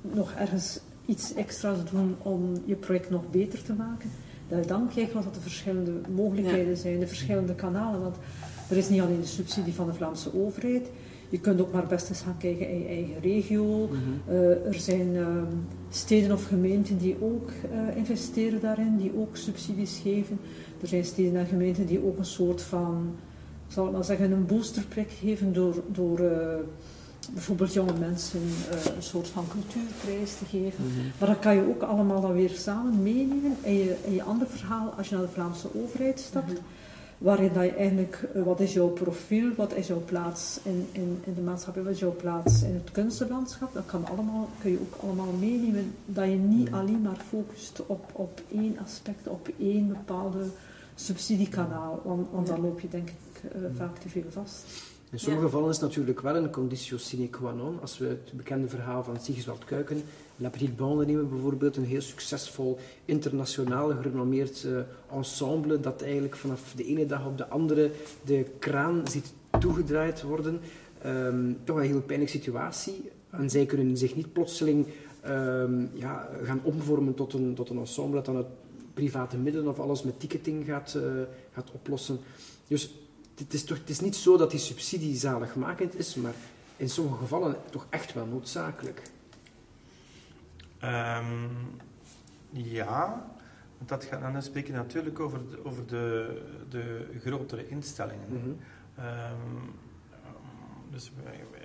[0.00, 4.10] nog ergens iets extra's doen om je project nog beter te maken.
[4.66, 8.00] Dan kijkt wat de verschillende mogelijkheden zijn, de verschillende kanalen.
[8.00, 8.16] Want
[8.70, 10.90] er is niet alleen de subsidie van de Vlaamse overheid.
[11.28, 13.86] Je kunt ook maar best eens gaan kijken in je eigen regio.
[13.86, 13.98] Mhm.
[14.26, 15.54] Eh, er zijn ehm,
[15.90, 20.38] steden of gemeenten die ook eh, investeren daarin, die ook subsidies geven.
[20.80, 23.14] Er zijn steden en gemeenten die ook een soort van,
[23.68, 26.58] zal ik maar zeggen, een boosterprik geven door, door eh,
[27.32, 30.84] bijvoorbeeld jonge mensen eh, een soort van cultuurprijs te geven.
[30.84, 31.06] Mhm.
[31.18, 34.50] Maar dat kan je ook allemaal dan weer samen meenemen in je, in je andere
[34.50, 36.52] verhaal als je naar de Vlaamse overheid stapt.
[36.52, 36.60] Mhm.
[37.18, 41.22] Waarin dat je eigenlijk, eh, wat is jouw profiel, wat is jouw plaats in, in,
[41.24, 43.74] in de maatschappij, wat is jouw plaats in het kunstenlandschap.
[43.74, 45.94] Dat kan allemaal, kun je ook allemaal meenemen.
[46.06, 50.44] Dat je niet alleen maar focust op, op één aspect, op één bepaalde
[50.94, 52.00] subsidiekanaal.
[52.04, 53.14] Want, want dan loop je denk ik
[53.52, 54.64] eh, vaak te veel vast.
[55.10, 55.48] In sommige Ja.
[55.50, 57.80] gevallen is het natuurlijk wel een conditio sine qua non.
[57.80, 60.02] Als we het bekende verhaal van Sigiswald Kuiken,
[60.36, 66.72] La Petite Bande nemen bijvoorbeeld, een heel succesvol, internationaal gerenommeerd eh, ensemble, dat eigenlijk vanaf
[66.76, 67.90] de ene dag op de andere
[68.24, 70.60] de kraan ziet toegedraaid worden.
[71.02, 73.10] Ehm, toch een heel pijnlijke situatie.
[73.30, 74.86] En zij kunnen zich niet plotseling
[75.20, 78.46] ehm, ja, gaan omvormen tot een, tot een ensemble dat dan uit
[78.94, 81.02] private middelen of alles met ticketing gaat, eh,
[81.52, 82.18] gaat oplossen.
[82.68, 82.94] Dus
[83.38, 86.34] het is, toch, het is niet zo dat die subsidie zaligmakend is, maar
[86.76, 89.02] in sommige gevallen toch echt wel noodzakelijk.
[90.78, 91.46] Ehm,
[92.50, 93.26] ja,
[93.76, 98.28] want dat gaat dan spreken natuurlijk over de, over de, de grotere instellingen.
[98.28, 98.50] Mhm.
[98.94, 99.70] Ehm,
[100.90, 101.12] dus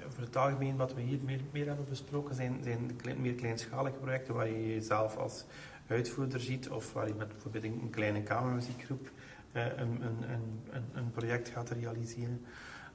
[0.08, 3.96] over het algemeen wat we hier meer, meer hebben besproken zijn, zijn de meer kleinschalige
[3.96, 5.46] projecten waar je jezelf als
[5.88, 9.10] uitvoerder ziet of waar je met bijvoorbeeld een kleine kamermuziekgroep
[9.54, 10.32] een, een,
[10.72, 12.42] een, een, project gaat realiseren.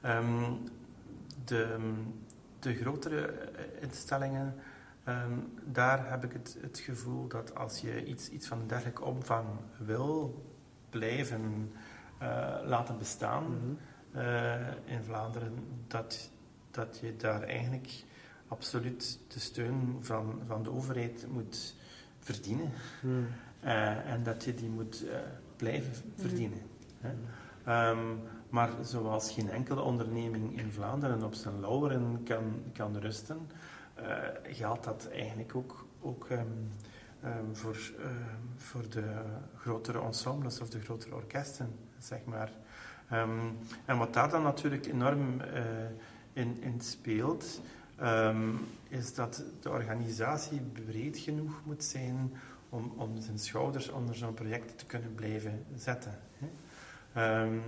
[0.00, 0.52] Ehm,
[1.44, 1.76] de,
[2.58, 4.54] de grotere eh, instellingen,
[5.04, 5.32] ehm,
[5.64, 9.46] daar heb ik het, het gevoel dat als je iets, iets van dergelijke omvang
[9.78, 10.44] wil
[10.90, 11.72] blijven
[12.18, 14.18] eh, laten bestaan Mhm.
[14.26, 15.54] eh, in Vlaanderen,
[15.86, 16.30] dat,
[16.70, 18.04] dat je daar eigenlijk
[18.48, 21.74] absoluut de steun van, van de overheid moet
[22.18, 22.70] verdienen.
[23.02, 23.14] Mhm.
[23.60, 25.18] Eh, en dat je die moet eh,
[25.58, 26.60] blijven verdienen.
[27.00, 27.10] Hè.
[27.64, 28.16] Ehm,
[28.48, 33.50] maar zoals geen enkele onderneming in Vlaanderen op zijn lauweren kan, kan rusten,
[33.94, 36.46] eh, geldt dat eigenlijk ook, ook ehm,
[37.22, 37.76] ehm, voor,
[38.56, 39.14] voor de
[39.56, 42.50] grotere ensembles of de grotere orkesten, zeg maar.
[43.84, 45.62] En wat daar dan natuurlijk enorm eh,
[46.32, 47.60] in, in speelt,
[48.88, 52.32] is dat de organisatie breed genoeg moet zijn
[52.68, 56.18] om, om zijn schouders onder zo'n project te kunnen blijven zetten.
[56.38, 56.46] Hè.
[57.12, 57.58] Ehm,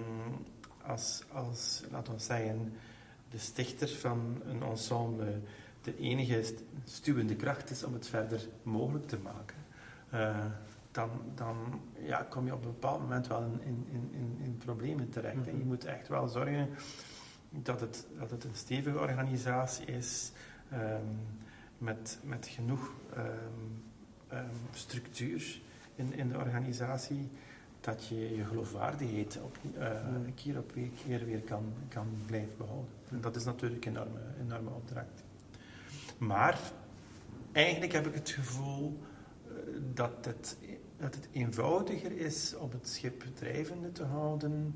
[0.87, 2.73] als, als, laten we zeggen,
[3.31, 5.41] de stichter van een ensemble
[5.83, 9.57] de enige st- stuwende kracht is om het verder mogelijk te maken,
[10.11, 10.45] eh,
[10.91, 15.09] dan, dan ja, kom je op een bepaald moment wel in, in, in, in, problemen
[15.11, 15.45] terecht.
[15.45, 15.51] hè.
[15.51, 15.67] Je Mhm.
[15.67, 16.69] moet echt wel zorgen
[17.51, 20.33] dat het, dat het een stevige organisatie is,
[20.71, 21.05] ehm,
[21.79, 23.29] met, met genoeg ehm,
[24.73, 25.61] structuur
[25.95, 27.31] in, in de organisatie,
[27.81, 30.35] dat je je geloofwaardigheid op, eh, Mm.
[30.35, 30.73] keer op
[31.05, 32.91] keer, weer kan, kan blijven behouden.
[33.11, 35.25] En dat is natuurlijk een enorme, enorme opdracht.
[36.19, 36.59] Maar
[37.53, 38.99] eigenlijk heb ik het gevoel
[39.47, 39.53] eh,
[39.95, 40.57] dat het,
[40.97, 44.75] dat het eenvoudiger is om het schip drijvende te houden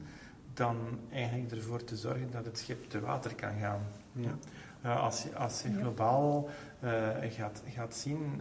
[0.52, 3.82] dan eigenlijk ervoor te zorgen dat het schip te water kan gaan.
[4.12, 4.38] Ja.
[4.84, 6.48] Uh, als, je, als je globaal
[6.84, 8.40] uh, gaat, gaat zien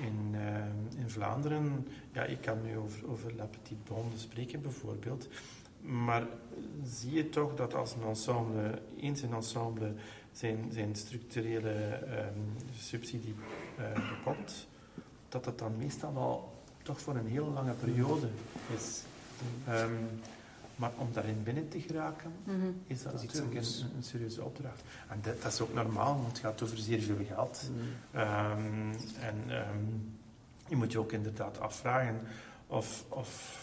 [0.00, 0.36] uh, in,
[0.98, 5.28] in Vlaanderen, ja, ik kan nu over, over La Petite Bonde spreken bijvoorbeeld,
[5.80, 6.26] maar
[6.84, 9.92] zie je toch dat als een ensemble, eens een ensemble
[10.32, 13.34] zijn, zijn structurele um, subsidie
[14.16, 14.66] bekomt,
[15.28, 16.52] dat dat dan meestal wel
[16.82, 18.28] toch voor een heel lange periode
[18.76, 19.02] is.
[19.68, 20.08] Um,
[20.76, 22.82] maar om daarin binnen te geraken, mm -hmm.
[22.86, 24.82] is dat, dat is natuurlijk een, een, serieuze opdracht.
[25.08, 27.70] En dat, dat, is ook normaal, want het gaat over zeer veel geld.
[27.70, 28.20] Mm -hmm.
[28.20, 30.16] um, en um,
[30.68, 32.20] je moet je ook inderdaad afvragen
[32.66, 33.58] of, of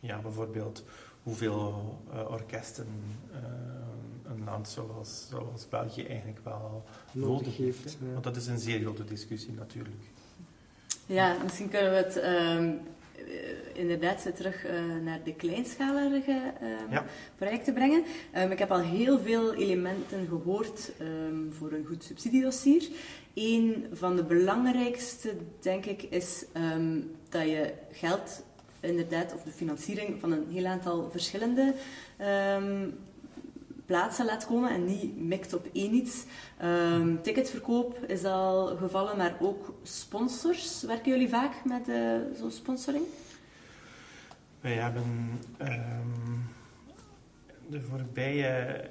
[0.00, 0.84] ja, bijvoorbeeld
[1.22, 2.86] hoeveel uh, orkesten
[3.30, 3.38] uh,
[4.32, 7.96] een land zoals, zoals België eigenlijk wel nodig heeft.
[8.00, 8.12] Ja.
[8.12, 10.02] Want dat is een zeer grote discussie natuurlijk.
[11.06, 12.80] Ja, misschien kunnen we het um,
[13.82, 14.72] inderdaad terug uh,
[15.04, 16.40] naar de kleinschalige
[16.90, 17.04] ja.
[17.36, 18.04] projecten brengen.
[18.36, 20.92] Um, ik heb al heel veel elementen gehoord
[21.50, 22.88] voor een goed subsidiedossier.
[23.34, 26.44] Een van de belangrijkste, denk ik, is
[27.28, 28.44] dat je geld
[28.80, 31.74] inderdaad, of de financiering van een heel aantal verschillende
[33.86, 36.24] plaatsen laat komen en niet mikt op één iets.
[36.64, 40.82] Um, ticketverkoop is al gevallen, maar ook sponsors.
[40.82, 41.96] Werken jullie vaak met uh,
[42.38, 43.04] zo'n sponsoring?
[44.62, 46.44] Wij hebben um,
[47.68, 48.84] de voorbije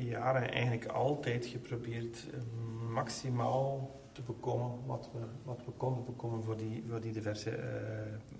[0.00, 6.56] jaren eigenlijk altijd geprobeerd um, maximaal te bekomen wat we, wat we konden bekomen voor
[6.56, 7.64] die, voor die diverse uh,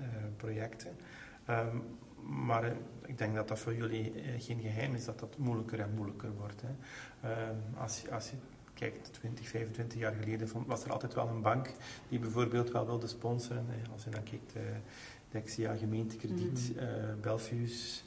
[0.01, 0.97] uh, projecten.
[1.51, 1.83] Um,
[2.47, 2.71] maar uh,
[3.07, 6.63] ik denk dat dat voor jullie geen geheim is dat dat moeilijker en moeilijker wordt.
[6.63, 6.73] Hè.
[7.77, 8.37] Als, je, als je
[8.75, 11.71] kijkt, 20, 25 jaar geleden was er altijd wel een bank
[12.09, 13.67] die bijvoorbeeld wel wilde sponsoren.
[13.93, 14.53] Als je dan kijkt,
[15.31, 17.21] Dexia, gemeentekrediet, mm -hmm.
[17.21, 18.05] Belfius.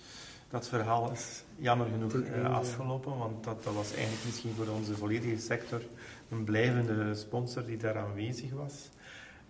[0.49, 5.37] Dat verhaal is jammer genoeg afgelopen, want dat, dat was eigenlijk misschien voor onze volledige
[5.37, 5.81] sector
[6.29, 8.89] een blijvende sponsor die daar aanwezig was.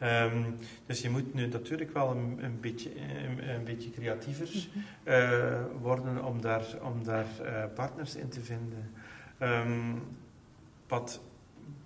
[0.04, 0.56] Um,
[0.86, 4.68] dus je moet nu natuurlijk wel een, een, beetje, een, een beetje creatiever
[5.04, 8.92] uh, worden om daar, om daar uh, partners in te vinden.
[9.40, 10.02] Um,
[10.88, 11.22] wat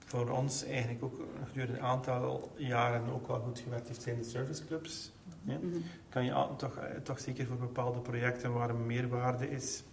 [0.05, 4.23] voor ons eigenlijk ook gedurende een aantal jaren ook wel goed gewerkt heeft, zijn de
[4.23, 5.11] serviceclubs.
[5.45, 5.57] Ja?
[5.61, 5.83] Mm -hmm.
[6.09, 9.83] Kan je al, toch, toch zeker voor bepaalde projecten waar een meerwaarde is.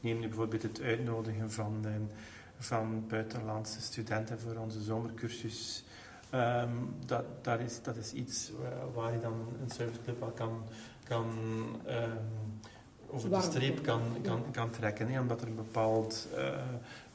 [0.00, 1.86] Neem nu bijvoorbeeld het uitnodigen van,
[2.58, 5.84] van buitenlandse studenten voor onze zomercursus.
[6.34, 8.56] Um, dat, dat, is, dat is iets uh,
[8.94, 10.62] waar je dan een serviceclub wel kan,
[11.04, 11.26] kan
[11.88, 12.60] um,
[13.10, 15.08] over de streep kan, kan, kan trekken.
[15.08, 16.58] Hè, omdat er een bepaald uh,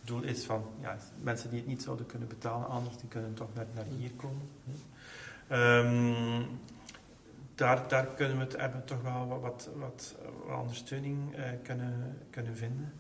[0.02, 3.54] doel is van ja, mensen die het niet zouden kunnen betalen, anders die kunnen toch
[3.54, 4.50] naar, naar hier komen.
[5.52, 6.60] Um,
[7.58, 10.16] daar, daar kunnen we het hebben toch wel wat, wat, wat,
[10.48, 12.94] wat ondersteuning uh, kunnen, kunnen vinden.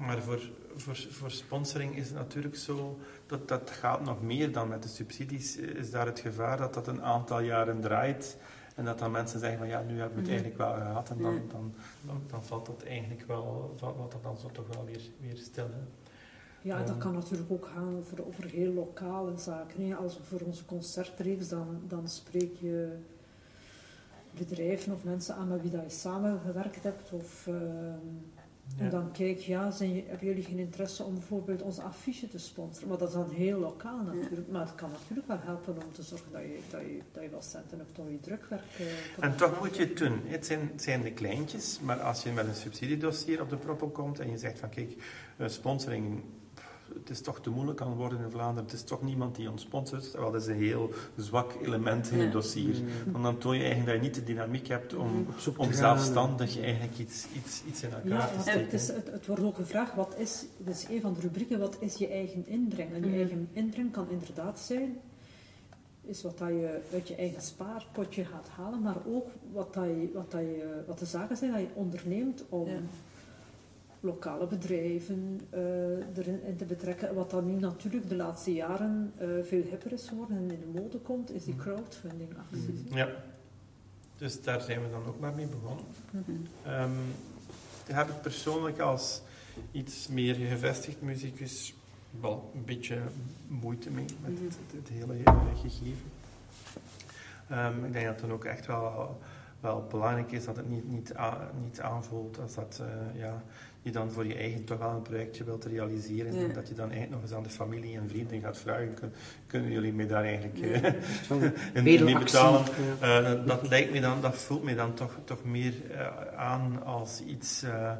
[0.00, 0.40] maar voor,
[0.76, 4.88] voor, voor sponsoring is het natuurlijk zo dat dat gaat nog meer dan met de
[4.88, 5.56] subsidies.
[5.56, 8.36] Is daar het gevaar dat dat een aantal jaren draait
[8.74, 10.44] En dat dan mensen zeggen van ja, nu hebben we het Mhm.
[10.44, 11.10] eigenlijk wel gehad.
[11.10, 14.66] En dan, dan, dan, dan valt dat eigenlijk wel, valt valt dat dan zo toch
[14.74, 15.64] wel weer, weer stil.
[15.64, 16.03] hè.
[16.64, 16.98] Ja, en dat Ehm.
[16.98, 19.86] kan natuurlijk ook gaan over, over heel lokale zaken.
[19.88, 19.94] hè.
[19.94, 22.96] Als we voor onze concertreeks, dan, dan spreek je
[24.30, 27.12] bedrijven of mensen aan met wie dat je samengewerkt hebt.
[27.12, 27.98] Of, ehm,
[28.78, 32.28] En dan kijk je, ja, zijn, je- hebben jullie geen interesse om bijvoorbeeld onze affiche
[32.28, 32.88] te sponsoren?
[32.88, 34.48] Maar dat is dan heel lokaal natuurlijk.
[34.50, 37.30] Maar het kan natuurlijk wel helpen om te zorgen dat je, dat je, dat je
[37.30, 40.20] wat centen hebt om je drukwerk te En toch moet je het doen.
[40.24, 43.92] Het zijn, het zijn de kleintjes, maar als je met een subsidiedossier op de proppen
[43.92, 44.94] komt en je zegt van kijk,
[45.36, 46.20] eh, sponsoring,
[46.98, 49.62] het is toch te moeilijk aan worden in Vlaanderen, het is toch niemand die ons
[49.62, 52.74] sponsort, wel, dat is een heel zwak element in het dossier.
[52.80, 53.12] Mm.
[53.12, 56.60] Want dan toon je eigenlijk dat je niet de dynamiek hebt om, te om zelfstandig
[56.60, 58.60] eigenlijk iets, iets, iets in elkaar Ja, te en steken.
[58.60, 61.58] het, is, het, het wordt ook gevraagd, wat is, dit is een van de rubrieken,
[61.58, 62.92] wat is je eigen inbreng?
[62.92, 63.16] En je Mhm.
[63.18, 64.96] eigen inbreng kan inderdaad zijn,
[66.06, 70.10] is wat dat je uit je eigen spaarpotje gaat halen, maar ook wat, dat je,
[70.14, 72.74] wat, dat je, wat de zaken zijn dat je onderneemt om Ja.
[74.04, 75.60] Lokale bedrijven eh,
[76.18, 77.14] erin in te betrekken.
[77.14, 80.80] Wat dan nu natuurlijk de laatste jaren eh, veel hipper is geworden en in de
[80.80, 81.62] mode komt, is die Mhm.
[81.62, 82.80] crowdfunding acties.
[82.94, 83.08] Ja.
[84.18, 85.84] Dus daar zijn we dan ook maar mee begonnen.
[86.10, 86.30] Mhm.
[86.62, 86.90] Ehm,
[87.86, 89.22] daar heb ik persoonlijk als
[89.72, 91.74] iets meer gevestigd muzikus
[92.20, 92.98] wel een beetje
[93.48, 94.44] moeite mee met Mhm.
[94.44, 96.10] het, het, het hele eh, gegeven.
[97.48, 99.20] Ehm, ik denk dat het dan ook echt wel,
[99.60, 101.12] wel belangrijk is dat het niet, niet,
[101.62, 103.42] niet aanvoelt als dat eh, ja,
[103.84, 106.34] je dan voor je eigen toch wel een projectje wilt realiseren.
[106.34, 106.42] Ja.
[106.42, 109.12] En dat je dan eigenlijk nog eens aan de familie en vrienden gaat vragen, kun-
[109.46, 110.94] kunnen jullie mij daar eigenlijk eh, Ja.
[111.34, 112.24] In, in bedelactie.
[112.24, 112.64] betalen?
[113.00, 113.22] Ja.
[113.22, 117.20] Eh, dat lijkt me dan, dat voelt me dan toch, toch meer eh, aan als
[117.20, 117.92] iets eh,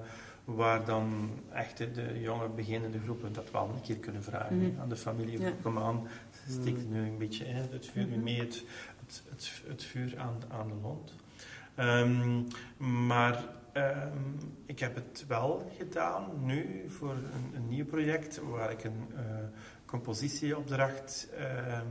[0.44, 4.80] waar dan echt de, jonge beginnende groepen dat wel een keer kunnen vragen Mhm.
[4.80, 5.40] aan de familie.
[5.40, 5.50] Ja.
[5.62, 6.08] Kom aan,
[6.48, 6.92] steek Mhm.
[6.92, 8.22] nu een beetje hè, het vuur Mhm.
[8.22, 8.64] mee, het,
[9.06, 11.14] het, het, het vuur aan, aan de mond.
[11.74, 12.42] Ehm,
[13.06, 14.18] maar ehm,
[14.66, 19.22] ik heb het wel gedaan nu voor een, een nieuw project waar ik een eh,
[19.86, 21.86] compositieopdracht ehm,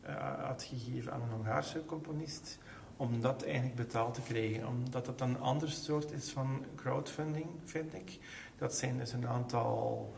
[0.00, 2.58] eh, had gegeven aan een Hongaarse componist
[2.96, 4.66] om dat eigenlijk betaald te krijgen.
[4.66, 8.18] Omdat het een ander soort is van crowdfunding, vind ik.
[8.56, 10.12] Dat zijn dus een aantal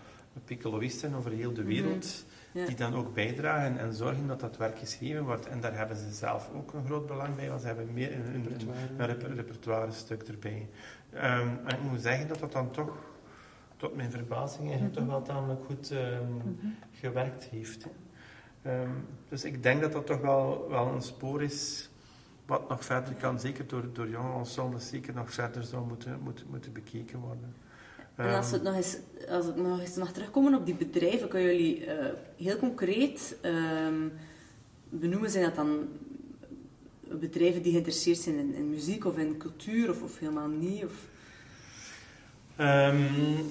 [0.44, 2.66] piccoloïsten over heel de wereld Ja.
[2.66, 5.46] die dan ook bijdragen en zorgen dat dat werk geschreven wordt.
[5.46, 8.34] En daar hebben ze zelf ook een groot belang bij, want ze hebben meer een,
[8.34, 10.68] een, een, een reper- repertoire stuk erbij.
[11.12, 12.96] Ehm, en ik moet zeggen dat dat dan toch,
[13.76, 15.04] tot mijn verbazing, eigenlijk Mhm.
[15.04, 16.46] toch wel tamelijk goed ehm, Mhm.
[16.92, 17.86] gewerkt heeft.
[18.62, 18.90] Ehm,
[19.28, 21.90] dus ik denk dat dat toch wel, wel een spoor is
[22.46, 26.46] wat nog verder kan, zeker door, door jonge ensembles, zeker nog verder zou moeten, moeten,
[26.50, 27.54] moeten bekeken worden.
[28.20, 28.96] En als, Ehm, we het nog eens,
[29.28, 32.06] als ik nog eens mag terugkomen op die bedrijven, kunnen jullie eh,
[32.36, 34.08] heel concreet ehm,
[34.88, 35.30] benoemen?
[35.30, 35.88] Zijn dat dan
[37.20, 40.84] bedrijven die geïnteresseerd zijn in, in muziek of in cultuur of, of helemaal niet?
[40.84, 40.92] Of
[42.56, 43.02] ehm,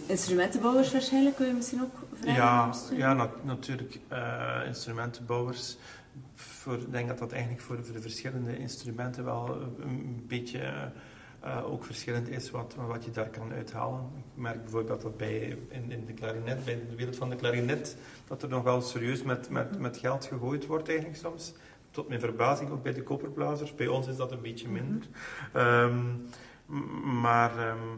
[0.06, 2.36] instrumentenbouwers waarschijnlijk, kun je misschien ook vragen?
[2.42, 2.74] Ja,
[3.08, 4.00] ja nat- natuurlijk.
[4.08, 5.78] eh, instrumentenbouwers.
[6.66, 10.92] Ik denk dat dat eigenlijk voor, voor de verschillende instrumenten wel een, een beetje
[11.40, 14.02] eh, ook verschillend is wat, wat je daar kan uithalen.
[14.18, 17.98] Ik merk bijvoorbeeld dat bij, in, in de klarinet, bij de wereld van de klarinet,
[18.28, 21.54] dat er nog wel serieus met, met, met geld gegooid wordt eigenlijk soms.
[21.92, 23.76] Tot mijn verbazing ook bij de koperblazers.
[23.76, 25.08] Bij ons is dat een beetje minder.
[25.54, 26.06] Ehm,
[27.22, 27.98] maar ehm,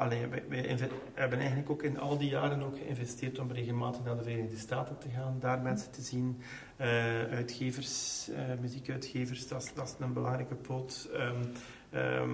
[0.00, 0.78] Allee, wij,
[1.14, 4.98] hebben eigenlijk ook in al die jaren ook geïnvesteerd om regelmatig naar de Verenigde Staten
[4.98, 6.40] te gaan, daar mensen te zien.
[6.76, 6.88] Eh,
[7.22, 11.08] uitgevers, eh, muziekuitgevers, dat is, dat is een belangrijke poot.
[11.14, 11.44] Ehm,
[11.90, 12.30] ehm,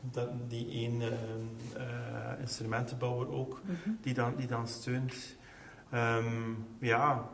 [0.00, 3.90] dat, die één eh, instrumentenbouwer ook, Mhm.
[4.00, 5.36] die dan, die dan steunt.
[5.90, 7.28] Ehm, ja,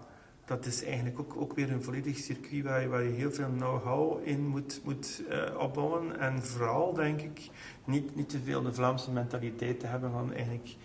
[0.44, 3.48] dat is eigenlijk ook, ook weer een volledig circuit waar je, waar je heel veel
[3.56, 6.18] know-how in moet, moet eh, opbouwen.
[6.18, 7.50] En vooral, denk ik,
[7.84, 10.76] niet, niet te veel de Vlaamse mentaliteit te hebben van eigenlijk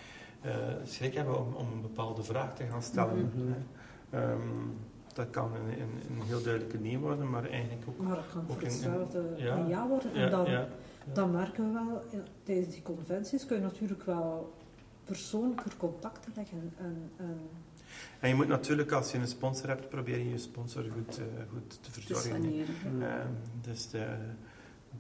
[0.42, 0.52] eh,
[0.84, 3.32] schrik hebben om, om een bepaalde vraag te gaan stellen.
[3.36, 3.52] Mhm.
[3.52, 3.58] hè.
[4.20, 4.40] Ehm,
[5.20, 7.98] dat kan een, een, een heel duidelijke nee worden, maar eigenlijk ook...
[7.98, 9.56] Maar dat kan Ook hetzelfde ja.
[9.56, 10.14] een ja worden.
[10.14, 10.68] En dan, ja.
[11.14, 12.04] dan merken we wel,
[12.44, 14.54] tijdens die conventies kun je natuurlijk wel
[15.04, 16.74] persoonlijker contacten leggen.
[16.78, 17.40] En, en
[18.20, 21.70] En je moet natuurlijk, als je een sponsor hebt, proberen je sponsor goed, eh, goed
[21.70, 22.30] te te verzorgen.
[22.30, 22.76] soigneren.
[22.94, 23.02] Mhm.
[23.02, 23.28] Ehm,
[23.62, 24.06] dus de,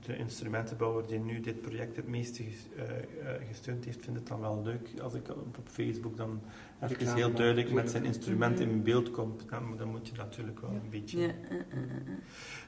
[0.06, 4.39] de instrumentenbouwer die nu dit project het meeste eh, eh, gesteund heeft, vindt het dan
[4.39, 6.41] wel leuk als ik op Facebook dan
[6.82, 9.50] even heel duidelijk met zijn instrument in beeld komt.
[9.50, 11.20] Dan, dan moet je natuurlijk wel een beetje...
[11.20, 11.34] Ja.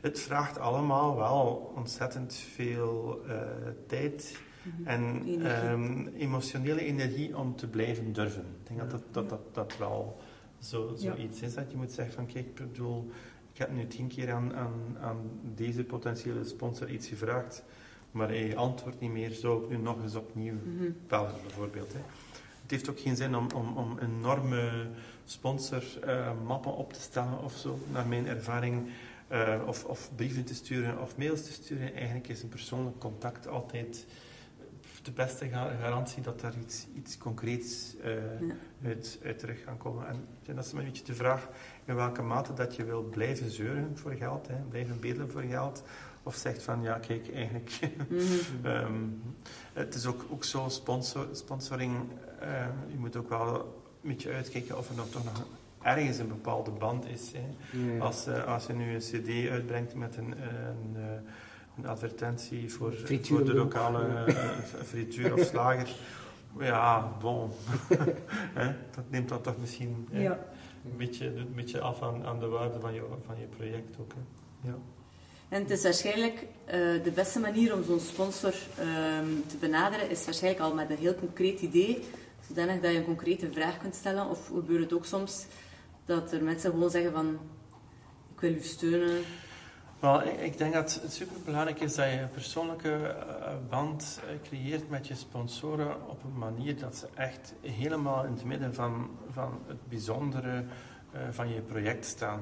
[0.01, 3.41] Het vraagt allemaal wel ontzettend veel eh,
[3.87, 4.87] tijd Mhm.
[4.87, 8.45] en ehm, emotionele energie om te blijven durven.
[8.61, 10.17] Ik denk dat dat, dat, dat, dat wel
[10.59, 10.97] zo, Ja.
[10.97, 13.09] zoiets is dat je moet zeggen van kijk, ik bedoel,
[13.53, 15.17] ik heb nu tien keer aan, aan, aan
[15.55, 17.63] deze potentiële sponsor iets gevraagd,
[18.11, 20.89] maar hij antwoordt niet meer, zou ik nu nog eens opnieuw Mhm.
[21.07, 21.93] bellen bijvoorbeeld.
[21.93, 21.99] Hè.
[22.61, 24.87] Het heeft ook geen zin om, om, om enorme
[25.25, 28.89] sponsormappen op te stellen of zo, naar mijn ervaring.
[29.27, 31.93] eh, of, of brieven te sturen of mails te sturen.
[31.93, 34.05] Eigenlijk is een persoonlijk contact altijd
[35.01, 38.13] de beste ga- garantie dat daar iets, iets concreets eh,
[38.47, 38.55] Ja.
[38.83, 40.07] uit, uit terug kan komen.
[40.07, 41.49] En dat is een beetje de vraag
[41.91, 45.83] in welke mate dat je wil blijven zeuren voor geld, hè, blijven bedelen voor geld.
[46.23, 47.79] Of zegt van, ja kijk, eigenlijk...
[48.09, 48.65] Mhm.
[48.65, 48.93] Ehm,
[49.73, 51.95] het is ook, ook zo, sponsor, sponsoring,
[52.39, 53.55] eh, je moet ook wel
[54.03, 55.45] een beetje uitkijken of er nog, toch nog
[55.81, 57.31] ergens een bepaalde band is.
[57.31, 57.39] Hè.
[57.79, 57.99] Ja, ja.
[57.99, 61.03] Als, eh, als je nu een cd uitbrengt met een, een, eh,
[61.77, 64.35] een advertentie voor, Frituur voor de lokale eh,
[64.83, 65.95] frituur of slager,
[66.59, 67.51] ja, bon.
[68.95, 70.39] Dat neemt dan toch misschien Ja.
[70.85, 74.13] Een, beetje, een beetje af aan, aan de waarde van je, van je project ook.
[74.13, 74.69] Hè.
[74.69, 74.77] Ja.
[75.49, 80.25] En het is waarschijnlijk eh, de beste manier om zo'n sponsor ehm, te benaderen, is
[80.25, 82.03] waarschijnlijk al met een heel concreet idee,
[82.47, 84.29] zodanig dat je een concrete vraag kunt stellen.
[84.29, 85.45] Of gebeurt het ook soms
[86.05, 87.39] dat er mensen gewoon zeggen van,
[88.33, 89.23] ik wil u steunen.
[90.01, 94.89] Wel, ik, denk dat het superbelangrijk is dat je een persoonlijke eh, band eh, creëert
[94.89, 99.59] met je sponsoren op een manier dat ze echt helemaal in het midden van, van
[99.67, 100.63] het bijzondere
[101.11, 102.41] eh, van je project staan.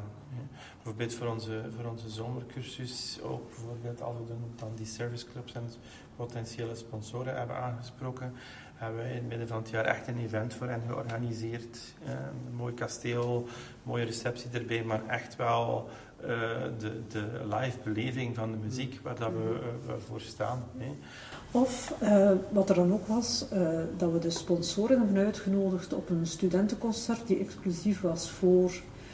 [0.76, 5.70] Bijvoorbeeld voor onze, voor onze zomercursus, ook bijvoorbeeld als we dan- die serviceclubs en
[6.16, 8.34] potentiële sponsoren hebben aangesproken,
[8.76, 11.80] hebben wij in het midden van het jaar echt een event voor hen georganiseerd.
[12.06, 13.48] Een mooi kasteel,
[13.84, 15.90] mooie receptie erbij, maar echt wel
[16.24, 16.30] eh,
[16.80, 17.24] de, de
[17.60, 20.64] live beleving van de muziek waar dat we eh, voor staan.
[20.78, 20.92] Hè.
[21.52, 26.10] Of eh, wat er dan ook was, eh, dat we de sponsoren hebben uitgenodigd op
[26.10, 28.72] een studentenconcert die exclusief was voor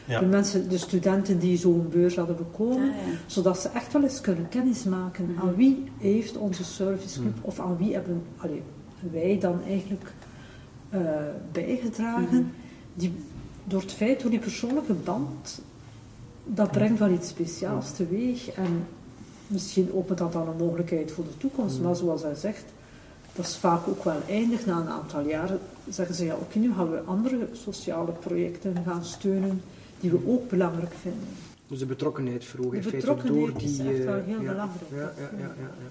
[0.08, 0.20] Ja.
[0.20, 2.90] de mensen, de studenten die zo'n beurs hadden bekomen.
[2.90, 3.14] Ah, ja.
[3.26, 5.42] Zodat ze echt wel eens kunnen kennismaken Mhm.
[5.42, 7.46] aan wie heeft onze serviceclub Mhm.
[7.46, 8.62] of aan wie hebben allee,
[9.12, 10.14] wij dan eigenlijk
[10.90, 11.02] eh,
[11.52, 12.52] bijgedragen.
[12.94, 13.14] Die,
[13.64, 15.62] door het feit, door die persoonlijke band,
[16.46, 18.50] dat brengt wel iets speciaals teweeg.
[18.50, 18.88] En
[19.48, 21.82] misschien opent dat dan een mogelijkheid voor de toekomst.
[21.82, 22.66] Maar zoals hij zegt,
[23.34, 24.66] dat is vaak ook wel eindig.
[24.66, 29.06] Na een aantal jaren zeggen ze, ja oké, nu gaan we andere sociale projecten gaan
[29.06, 29.62] steunen
[30.00, 31.28] die we ook belangrijk vinden.
[31.68, 32.72] Dus de betrokkenheid verhogen.
[32.72, 34.92] De in feite betrokkenheid door die, is echt wel eh, heel ja, belangrijk.
[34.92, 35.90] Ja, ja, ja, ja, ja.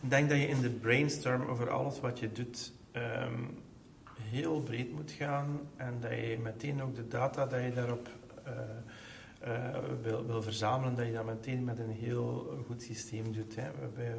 [0.00, 3.42] Ik denk dat je in de brainstorm over alles wat je doet ehm,
[4.20, 8.08] heel breed moet gaan en dat je meteen ook de data dat je daarop
[8.44, 8.52] eh,
[9.40, 13.56] eh, wil, wil verzamelen, dat je dat meteen met een heel goed systeem doet.
[13.56, 13.70] Hè.
[13.94, 14.14] We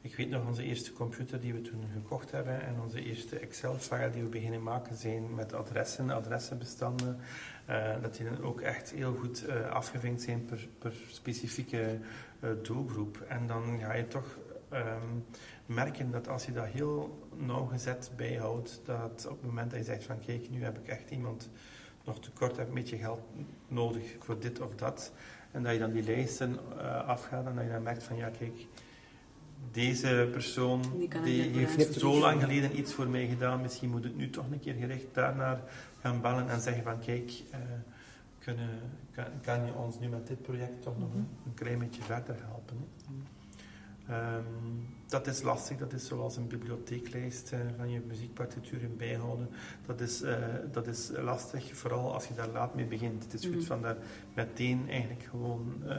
[0.00, 4.10] ik weet nog onze eerste computer die we toen gekocht hebben en onze eerste Excel-file
[4.10, 7.18] die we beginnen maken zijn met adressen, adressenbestanden.
[7.64, 11.98] eh, dat die dan ook echt heel goed eh, afgevinkt zijn per, per specifieke
[12.62, 13.24] doelgroep.
[13.28, 14.38] En dan ga je toch
[14.68, 15.18] ehm,
[15.66, 20.04] merken dat als je dat heel nauwgezet bijhoudt, dat op het moment dat je zegt
[20.04, 21.50] van kijk, nu heb ik echt iemand
[22.06, 23.20] nog tekort, heb een beetje geld
[23.68, 25.12] nodig voor dit of dat,
[25.50, 28.28] en dat je dan die lijsten eh, afgaat en dat je dan merkt van ja
[28.28, 28.66] kijk,
[29.70, 30.82] deze persoon
[31.24, 34.60] Die heeft zo lang geleden iets voor mij gedaan, misschien moet het nu toch een
[34.60, 35.60] keer gericht daarnaar
[36.00, 37.58] gaan bellen en zeggen van kijk, eh,
[38.38, 38.80] kunnen,
[39.12, 42.36] kan, kan je ons nu met dit project toch nog een, een klein beetje verder
[42.46, 42.76] helpen.
[43.06, 43.35] Hè?
[44.08, 44.42] Ehm,
[45.06, 49.48] dat is lastig, dat is zoals een bibliotheeklijst eh, van je muziekpartituren bijhouden.
[49.86, 50.36] Dat is, eh,
[50.72, 53.22] dat is lastig, vooral als je daar laat mee begint.
[53.22, 53.64] Het is goed Mhm.
[53.64, 53.96] van daar
[54.34, 55.96] meteen eigenlijk gewoon eh,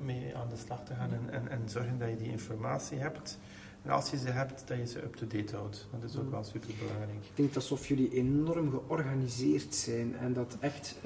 [0.00, 3.38] mee aan de slag te gaan en, en, en zorgen dat je die informatie hebt.
[3.82, 5.88] En als je ze hebt, dat je ze up-to-date houdt.
[5.92, 6.30] Dat is ook Mhm.
[6.32, 7.24] wel super belangrijk.
[7.24, 10.96] Ik denk alsof jullie enorm georganiseerd zijn en dat echt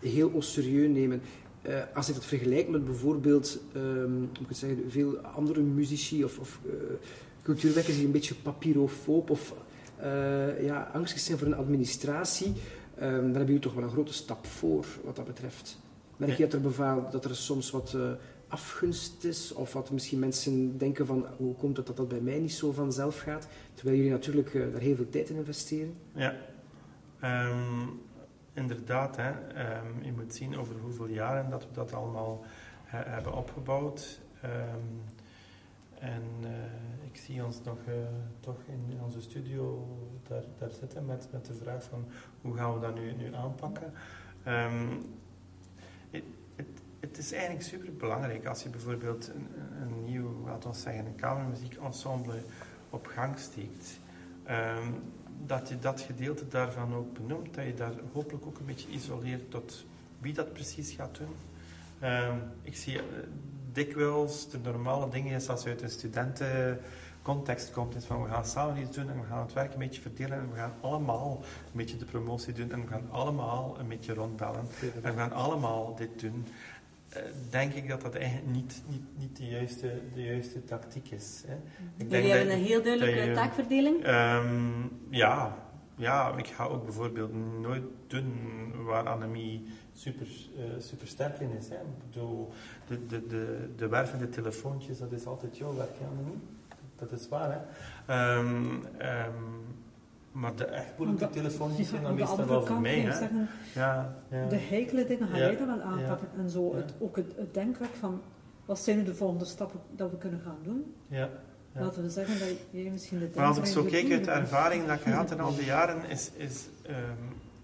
[0.00, 1.22] heel serieus nemen.
[1.62, 6.24] Eh, als ik dat vergelijk met bijvoorbeeld, hoe moet ik het zeggen, veel andere muzici
[6.24, 6.72] of, of eh,
[7.42, 9.54] cultuurwekkers die een beetje papierofoob of
[9.96, 12.52] eh, ja, angstig zijn voor een administratie,
[12.94, 15.80] ehm, dan hebben jullie toch wel een grote stap voor wat dat betreft.
[16.16, 17.96] Merk je dat er, bevaal, dat er soms wat
[18.48, 22.38] afgunst is of wat misschien mensen denken van hoe komt het dat dat bij mij
[22.38, 25.94] niet zo vanzelf gaat, terwijl jullie natuurlijk daar heel veel tijd in investeren?
[26.14, 26.36] Ja,
[27.22, 27.86] Ehm,
[28.52, 29.16] inderdaad.
[29.16, 29.30] Hè.
[29.30, 32.44] Ehm, je moet zien over hoeveel jaren dat we dat allemaal
[32.84, 34.20] he- hebben opgebouwd.
[34.40, 34.86] Ehm,
[35.98, 37.94] en eh, ik zie ons nog eh,
[38.40, 39.88] toch in, onze studio
[40.28, 42.04] daar, daar zitten met, met de vraag van
[42.40, 43.92] hoe gaan we dat nu, nu aanpakken.
[44.42, 44.88] Ehm,
[46.10, 46.66] het,
[47.00, 49.46] het, is eigenlijk super belangrijk als je bijvoorbeeld een,
[49.80, 52.42] een nieuw, laten we zeggen, een kamermuziekensemble
[52.90, 54.00] op gang steekt.
[55.46, 59.50] Dat je dat gedeelte daarvan ook benoemt, dat je daar hopelijk ook een beetje isoleert
[59.50, 59.84] tot
[60.18, 61.34] wie dat precies gaat doen.
[61.98, 63.02] Ehm, ik zie uh,
[63.72, 68.46] dikwijls de normale dingen is als je uit een studentencontext komt, is van we gaan
[68.46, 71.40] samen iets doen en we gaan het werk een beetje verdelen en we gaan allemaal
[71.42, 74.68] een beetje de promotie doen en we gaan allemaal een beetje rondbellen
[75.02, 76.46] en we gaan allemaal dit doen.
[77.16, 81.42] Uh, denk ik dat dat eigenlijk niet, niet, niet de, juiste, de juiste tactiek is.
[81.46, 81.54] Hè.
[81.96, 84.06] Ik denk Jullie hebben een heel duidelijke je, taakverdeling?
[84.06, 85.56] Um, ja,
[85.96, 88.32] ja, ik ga ook bijvoorbeeld nooit doen
[88.84, 91.68] waar Annemie super, uh, super sterk in is.
[91.68, 91.74] Hè.
[91.74, 92.52] Ik bedoel,
[92.86, 96.40] de, de, de, de wervende telefoontjes, dat is altijd jouw werk, Annemie.
[96.96, 97.66] Dat is waar,
[98.06, 98.38] hè.
[98.38, 99.61] Um, um,
[100.32, 103.00] maar de echt moeilijke telefoontjes zijn dan meestal wel voor mij.
[103.00, 103.12] Hè.
[103.12, 104.48] Zeggen, ja, ja.
[104.48, 106.28] De heikele dingen ga jij dan wel aanpakken.
[106.38, 108.20] En zo het, ook het, het denkwerk van,
[108.64, 110.94] wat zijn nu de volgende stappen dat we kunnen gaan doen?
[111.08, 111.28] Ja.
[111.74, 111.80] Ja.
[111.80, 114.86] Laten we zeggen dat jij misschien de Maar als ik zo kijk uit de ervaring
[114.86, 116.94] dat ik gehad in al die jaren, is, is um,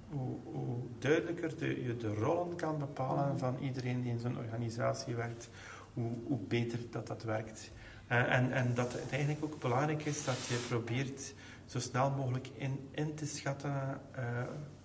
[0.09, 5.15] hoe, hoe, duidelijker de, je de rollen kan bepalen van iedereen die in zo'n organisatie
[5.15, 5.49] werkt,
[5.95, 7.71] hoe, hoe, beter dat dat werkt.
[8.11, 11.35] Uh, en, en dat het eigenlijk ook belangrijk is dat je probeert
[11.69, 14.23] zo snel mogelijk in, in te schatten uh,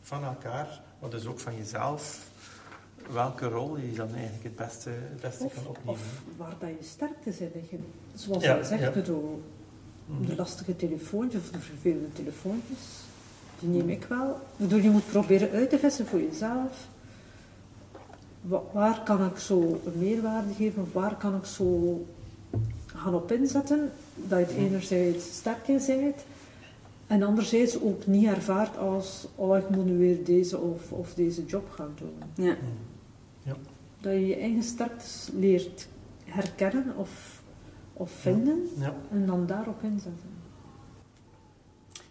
[0.01, 2.29] van elkaar, maar dus ook van jezelf,
[3.11, 5.91] welke rol je dan eigenlijk het beste, het beste of, kan opnemen.
[5.91, 7.51] Of waar dat je sterkte zijn.
[8.15, 8.91] Zoals ja, je zegt, ja.
[8.91, 9.43] bedoel,
[10.25, 12.77] de lastige telefoontjes of de vervelende telefoontjes,
[13.59, 14.39] die neem ik wel.
[14.57, 16.87] Bedoel, je moet proberen uit te vissen voor jezelf.
[18.71, 22.05] Waar kan ik zo een meerwaarde geven of waar kan ik zo
[22.85, 26.23] gaan op inzetten, dat je het enerzijds sterk in bent
[27.13, 31.45] en anderzijds ook niet ervaart als, oh ik moet nu weer deze of, of deze
[31.45, 32.45] job gaan doen.
[32.45, 32.57] Ja.
[33.43, 33.55] Ja.
[34.01, 35.87] Dat je je eigen sterktes leert
[36.25, 37.41] herkennen of,
[37.93, 38.95] of vinden Ja.
[39.11, 40.31] en dan daarop inzetten.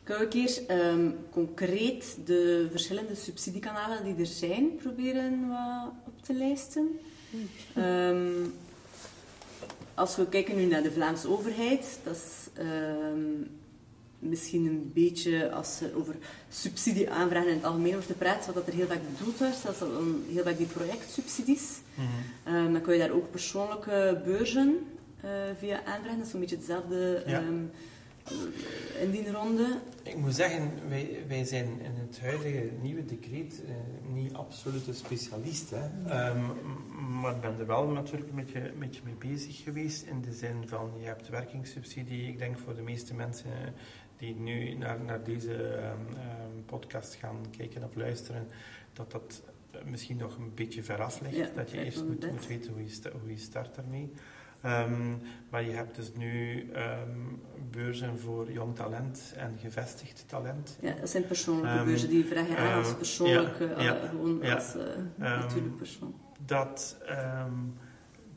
[0.03, 6.22] Kunnen we een keer um, concreet de verschillende subsidiekanalen die er zijn proberen wat op
[6.22, 6.88] te lijsten?
[7.78, 8.55] Um,
[9.94, 13.50] als we kijken nu naar de Vlaamse overheid, dat is um,
[14.22, 16.14] misschien een beetje als er over
[16.48, 19.78] subsidieaanvragen in het algemeen wordt gepraat, wat dat er heel vaak bedoeld wordt, dat is
[19.78, 21.80] dan heel vaak die projectsubsidies.
[21.94, 22.04] Mm
[22.44, 22.54] -hmm.
[22.54, 24.78] um, dan kun je daar ook persoonlijke beurzen
[25.24, 27.38] uh, via aanvragen, dat is zo'n beetje hetzelfde Ja.
[27.38, 27.70] um,
[29.00, 29.78] indienronde.
[30.02, 33.70] Ik moet zeggen, wij, wij zijn in het huidige nieuwe decreet uh,
[34.14, 35.70] niet absolute specialist.
[35.70, 35.84] Hè.
[36.30, 36.52] Um,
[37.20, 40.06] maar ik ben er wel natuurlijk een beetje, een beetje mee bezig geweest.
[40.06, 42.28] In de zin van, je hebt werkingssubsidie.
[42.28, 43.50] Ik denk voor de meeste mensen
[44.22, 48.48] die nu naar, naar deze um, um, podcast gaan kijken of luisteren,
[48.92, 49.42] dat dat
[49.84, 51.36] misschien nog een beetje veraf ligt.
[51.36, 54.12] Ja, dat je eerst moet, moet weten hoe je, sta, hoe je start daarmee.
[54.64, 55.20] Um,
[55.50, 60.78] maar je hebt dus nu um, beurzen voor jong talent en gevestigd talent.
[60.80, 64.42] Ja, dat zijn persoonlijke Um, beurzen die vragen aan als persoonlijke, ja, ja, uh, gewoon
[64.42, 64.82] als uh,
[65.18, 66.14] natuurlijk persoon.
[66.46, 66.96] Dat,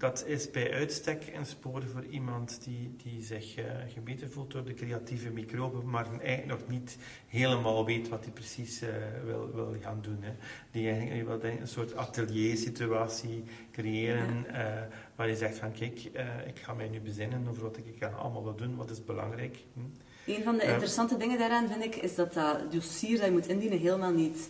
[0.05, 4.65] dat is bij uitstek een spoor voor iemand die, die zich uh, gebeten voelt door
[4.65, 6.97] de creatieve microben, maar eigenlijk nog niet
[7.27, 8.89] helemaal weet wat hij precies uh,
[9.23, 10.17] wil, wil gaan doen.
[10.21, 10.31] Hè.
[10.71, 14.55] Die eigenlijk wil een soort atelier-situatie creëren, uh,
[15.15, 16.03] waar je zegt van kijk,
[16.47, 19.57] ik ga mij nu bezinnen over wat ik allemaal wil doen, wat is belangrijk.
[19.73, 19.79] Hm.
[20.31, 23.47] Een van de interessante dingen daaraan vind ik, is dat dat dossier dat je moet
[23.47, 24.49] indienen helemaal niet,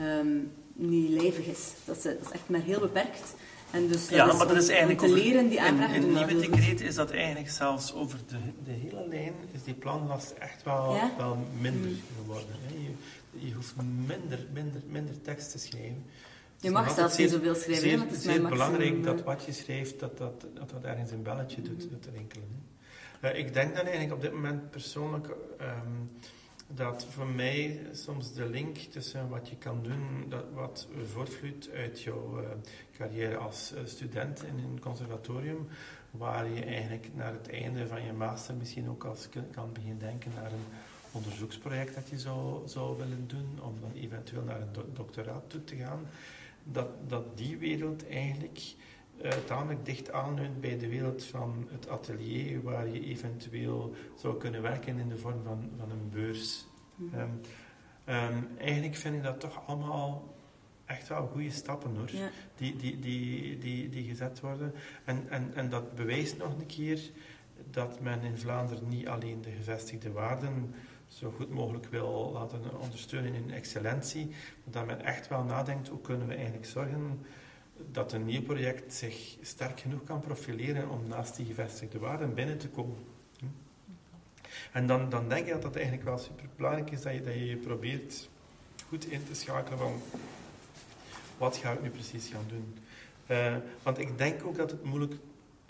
[0.00, 1.72] um, niet lijvig is.
[1.84, 2.02] Dat is.
[2.02, 3.34] Dat is echt maar heel beperkt.
[3.74, 6.80] En dus ja, maar dat is eigenlijk te leren die aanvragen in, het nieuwe decreet
[6.80, 11.10] is dat eigenlijk zelfs over de, de hele lijn is die planlast echt wel, ja?
[11.18, 12.00] wel minder mm.
[12.16, 12.56] geworden.
[12.66, 12.74] Hè.
[12.74, 13.74] Je, je hoeft
[14.06, 16.04] minder, minder, minder tekst te schrijven.
[16.60, 20.00] Je mag zelfs niet zoveel schrijven, zeer, het is zeer belangrijk dat wat je schrijft,
[20.00, 21.88] dat dat, dat, dat ergens een belletje doet, mm.
[21.88, 22.66] doet rinkelen.
[23.24, 25.26] Uh, ik denk dan eigenlijk op dit moment persoonlijk
[25.60, 26.10] um,
[26.66, 32.00] dat voor mij soms de link tussen wat je kan doen, dat wat voortvloeit uit
[32.00, 32.48] jouw uh,
[32.96, 35.68] carrière als uh, student in een conservatorium,
[36.10, 40.32] waar je eigenlijk naar het einde van je master misschien ook als kan beginnen denken
[40.34, 40.66] naar een
[41.12, 45.64] onderzoeksproject dat je zou, zou willen doen, om dan eventueel naar een do doctoraat toe
[45.64, 46.06] te gaan,
[46.64, 48.60] dat, dat die wereld eigenlijk
[49.44, 54.98] tamelijk dicht aanleunt bij de wereld van het atelier, waar je eventueel zou kunnen werken
[54.98, 56.66] in de vorm van, van een beurs.
[56.94, 57.20] Mm -hmm.
[57.20, 57.40] um,
[58.14, 60.34] um, eigenlijk vind ik dat toch allemaal
[60.84, 62.30] echt wel goede stappen hoor, ja.
[62.56, 64.74] die, die, die, die, die gezet worden.
[65.04, 67.00] En, en, en dat bewijst nog een keer
[67.70, 70.74] dat men in Vlaanderen niet alleen de gevestigde waarden
[71.08, 76.00] zo goed mogelijk wil laten ondersteunen in excellentie, maar dat men echt wel nadenkt hoe
[76.00, 77.24] kunnen we eigenlijk zorgen
[77.90, 82.58] dat een nieuw project zich sterk genoeg kan profileren om naast die gevestigde waarden binnen
[82.58, 82.98] te komen.
[83.38, 83.46] Hm?
[84.72, 87.34] En dan, dan denk ik dat dat eigenlijk wel super belangrijk is dat je, dat
[87.34, 88.28] je probeert
[88.88, 90.02] goed in te schakelen van
[91.38, 92.76] wat ga ik nu precies gaan doen?
[93.30, 95.14] Uh, want ik denk ook dat het moeilijk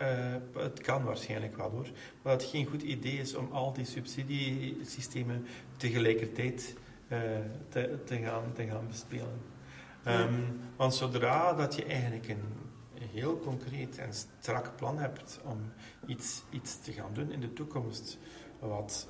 [0.01, 1.89] uh, het kan waarschijnlijk wel hoor.
[2.23, 5.47] Maar dat het geen goed idee is om al die subsidiesystemen
[5.77, 6.75] tegelijkertijd
[7.09, 7.19] uh,
[7.69, 9.41] te, te, gaan, te gaan bespelen.
[10.07, 12.43] Um, want zodra dat je eigenlijk een
[13.13, 15.59] heel concreet en strak plan hebt om
[16.07, 18.19] iets, iets te gaan doen in de toekomst,
[18.59, 19.09] wat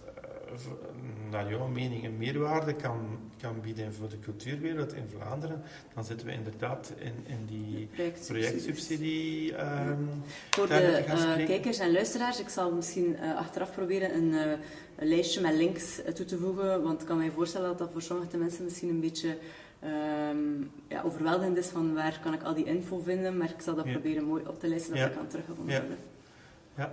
[1.31, 5.63] naar jouw mening een meerwaarde kan, kan bieden voor de cultuurwereld in Vlaanderen,
[5.95, 7.89] dan zitten we inderdaad in, in die
[8.27, 9.61] projectsubsidie.
[9.61, 10.09] Um,
[10.51, 14.51] voor de uh, kijkers en luisteraars, ik zal misschien uh, achteraf proberen een, uh,
[14.97, 18.03] een, lijstje met links toe te voegen, want ik kan mij voorstellen dat dat voor
[18.03, 19.37] sommige mensen misschien een beetje
[19.85, 23.75] um, ja, overweldigend is van waar kan ik al die info vinden, maar ik zal
[23.75, 23.93] dat ja.
[23.93, 25.09] proberen mooi op te lijsten dat ja.
[25.09, 25.99] ik kan teruggevonden worden.
[26.77, 26.93] Ja.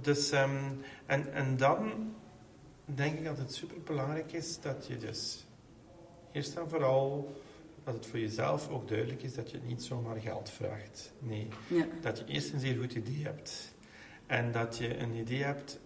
[0.00, 2.14] Dus, um, en, en dan
[2.84, 5.46] denk ik dat het superbelangrijk is dat je dus
[6.32, 7.34] eerst en vooral
[7.84, 11.12] dat het voor jezelf ook duidelijk is dat je niet zomaar geld vraagt.
[11.18, 11.86] Nee, ja.
[12.00, 13.74] dat je eerst een zeer goed idee hebt.
[14.26, 15.78] En dat je een idee hebt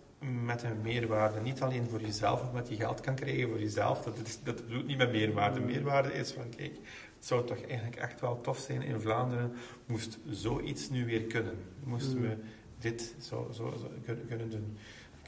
[0.45, 1.41] met een meerwaarde.
[1.41, 4.03] Niet alleen voor jezelf, omdat je geld kan krijgen voor jezelf.
[4.03, 5.61] Dat, is, dat bedoelt niet met meerwaarde.
[5.61, 6.73] Meerwaarde is van, kijk,
[7.16, 9.53] het zou toch eigenlijk echt wel tof zijn in Vlaanderen,
[9.87, 11.59] moest zoiets nu weer kunnen.
[11.85, 12.37] Moesten we
[12.79, 14.77] dit zo, zo, zo kunnen doen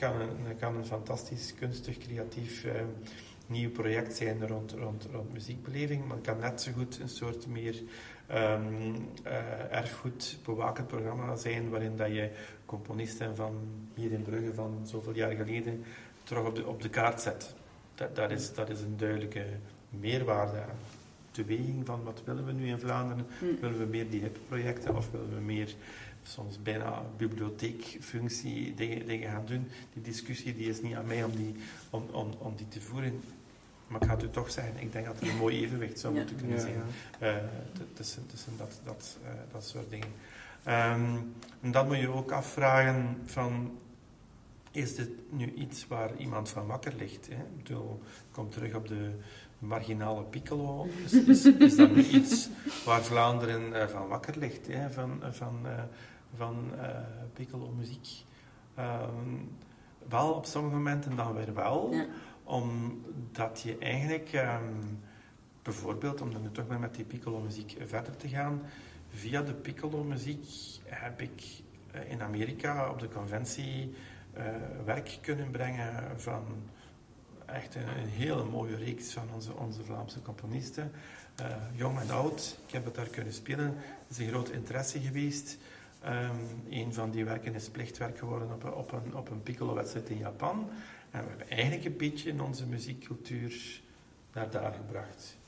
[0.02, 2.72] kan een, kan een fantastisch, kunstig, creatief uh,
[3.52, 7.46] nieuw project zijn rond, rond, rond muziekbeleving, maar het kan net zo goed een soort
[7.46, 7.82] meer
[8.30, 8.94] um,
[9.26, 12.30] uh, erfgoed bewakend programma zijn, waarin dat je
[12.66, 13.54] componisten van
[13.94, 15.84] hier in Brugge van zoveel jaar geleden
[16.24, 17.54] terug op de, op de kaart zet.
[17.94, 19.46] Dat, dat, is, dat is een duidelijke
[19.90, 20.78] meerwaarde aan
[21.32, 23.26] de weging van wat willen we nu in Vlaanderen?
[23.40, 23.60] Mm.
[23.60, 25.74] Willen we meer die hip projecten of willen we meer
[26.22, 29.68] soms bijna bibliotheekfunctie dingen, dingen gaan doen.
[29.92, 31.54] Die discussie die is niet aan mij om die,
[31.90, 33.20] om, om, om die te voeren.
[33.92, 36.14] Maar ik ga het u toch zeggen, ik denk dat er een mooi evenwicht zou
[36.14, 36.82] moeten kunnen zijn
[37.22, 37.34] uh,
[37.92, 40.08] tussen, tussen dat, dat, uh, dat soort dingen.
[40.66, 43.78] Um, en dan moet je ook afvragen van,
[44.70, 47.28] is dit nu iets waar iemand van wakker ligt?
[47.28, 47.34] Hè?
[47.34, 49.10] Ik bedoel, kom terug op de
[49.58, 50.88] marginale piccolo.
[51.04, 52.48] Is, is, is dat nu iets
[52.84, 54.66] waar Vlaanderen uh, van wakker ligt?
[54.66, 54.90] Hè?
[54.90, 55.66] Van, van
[56.36, 56.86] van uh,
[57.32, 58.08] piccolo muziek.
[58.78, 59.56] Um,
[60.08, 62.06] wel op sommige momenten dan weer wel, ja.
[62.44, 64.98] Omdat je eigenlijk, um,
[65.62, 68.62] bijvoorbeeld, om dan toch maar met die piccolo muziek verder te gaan,
[69.08, 70.46] via de piccolo muziek
[70.84, 71.42] heb ik
[71.94, 73.94] uh, in Amerika op de conventie
[74.36, 74.44] uh,
[74.84, 76.44] werk kunnen brengen van
[77.46, 80.92] echt een, een, hele mooie reeks van onze, onze Vlaamse componisten,
[81.74, 82.58] jong en oud.
[82.66, 83.66] Ik heb het daar kunnen spelen.
[83.76, 85.58] Het is een groot interesse geweest.
[86.06, 90.08] Um, een van die werken is plichtwerk geworden op een, op een, op een piccolo-wedstrijd
[90.08, 90.70] in Japan.
[91.12, 93.80] En we hebben eigenlijk een beetje in onze muziekcultuur
[94.32, 95.38] naar daar gebracht.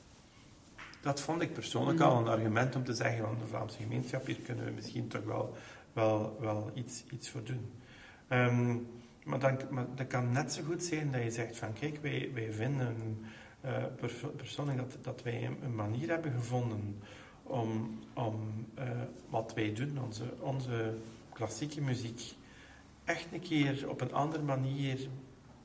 [1.01, 4.35] Dat vond ik persoonlijk al een argument om te zeggen van de Vlaamse gemeenschap, hier
[4.35, 5.55] kunnen we misschien toch wel,
[5.93, 7.71] wel, wel iets, iets voor doen.
[8.29, 8.87] Um,
[9.23, 12.31] maar, dan, maar dat kan net zo goed zijn dat je zegt van kijk, wij,
[12.33, 13.25] wij vinden
[13.65, 13.83] uh,
[14.35, 16.99] persoonlijk dat, dat wij een manier hebben gevonden
[17.43, 18.89] om, om uh,
[19.29, 20.93] wat wij doen, onze, onze
[21.33, 22.33] klassieke muziek,
[23.03, 25.07] echt een keer op een andere manier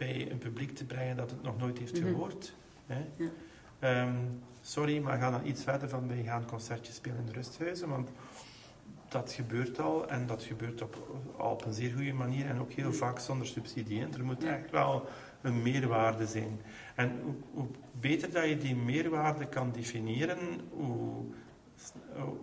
[0.01, 2.09] bij een publiek te brengen dat het nog nooit heeft mhm.
[2.09, 2.55] gehoord.
[2.86, 3.07] Hè?
[3.16, 4.03] Ja.
[4.03, 7.88] Um, sorry, maar ga dan iets verder van wij gaan concertjes spelen in de rusthuizen,
[7.88, 8.11] want
[9.09, 12.88] dat gebeurt al en dat gebeurt op, op een zeer goede manier en ook heel
[12.88, 12.96] mhm.
[12.96, 14.07] vaak zonder subsidie.
[14.12, 15.09] Er moet echt wel
[15.42, 16.61] een meerwaarde zijn.
[16.94, 17.66] En hoe, hoe,
[18.01, 20.38] beter dat je die meerwaarde kan definiëren,
[20.70, 21.24] hoe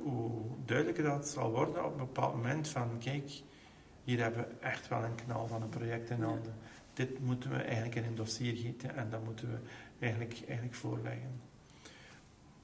[0.04, 0.32] hoe
[0.66, 3.32] duidelijker dat zal worden op een bepaald moment van kijk,
[4.04, 6.54] hier hebben we echt wel een knal van een project in handen.
[6.98, 9.58] Dit moeten we eigenlijk in een dossier gieten en dat moeten we
[10.00, 11.42] eigenlijk, eigenlijk voorleggen.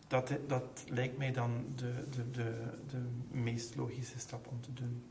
[0.07, 2.53] Dat, dat lijkt mij dan de, de, de,
[2.87, 5.03] de meest logische stap om te doen.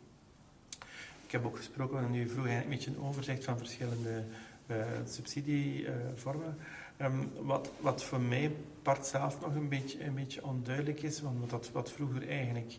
[1.25, 4.25] Ik heb ook gesproken, en u vroeg een beetje een overzicht van verschillende
[4.66, 6.57] uh, subsidievormen.
[7.03, 8.53] Um, wat, wat voor mij
[8.83, 12.79] part zelf nog een beetje, een beetje onduidelijk is, want wat, wat vroeger eigenlijk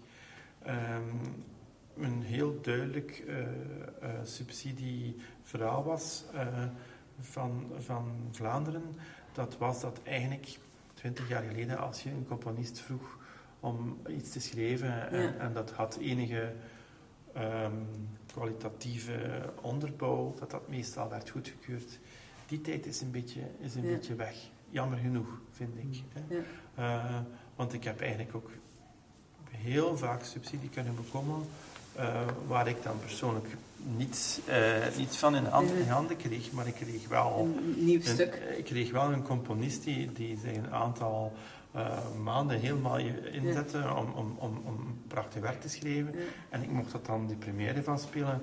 [0.68, 1.44] um,
[1.98, 6.64] een heel duidelijk uh, uh, subsidieverhaal was uh,
[7.20, 8.96] van, van Vlaanderen,
[9.32, 10.58] dat was dat eigenlijk
[10.94, 13.18] twintig jaar geleden, als je een componist vroeg
[13.60, 15.34] om iets te schrijven en, ja.
[15.34, 16.54] en dat had enige
[17.38, 17.88] um,
[18.26, 22.00] kwalitatieve onderbouw, dat dat meestal werd goedgekeurd
[22.48, 23.96] die tijd is een beetje, is een ja.
[23.96, 24.36] beetje weg.
[24.70, 26.04] Jammer genoeg, vind ik.
[26.14, 26.44] Hè.
[26.76, 27.26] Ja.
[27.56, 28.50] Want ik heb eigenlijk ook
[29.50, 31.46] heel vaak subsidie kunnen bekomen
[31.96, 33.48] eh, waar ik dan persoonlijk
[33.98, 38.00] niets, eh, niets van in, hand, in handen kreeg, maar ik kreeg wel Een nieuw
[38.00, 38.42] een, stuk.
[38.58, 41.34] ik kreeg wel een componist die, die zich een aantal
[41.72, 41.88] eh,
[42.24, 42.98] maanden helemaal
[43.32, 46.12] inzette om, om, om, om prachtig werk te schrijven.
[46.14, 46.24] Ja.
[46.50, 48.42] En ik mocht dat dan die première van spelen.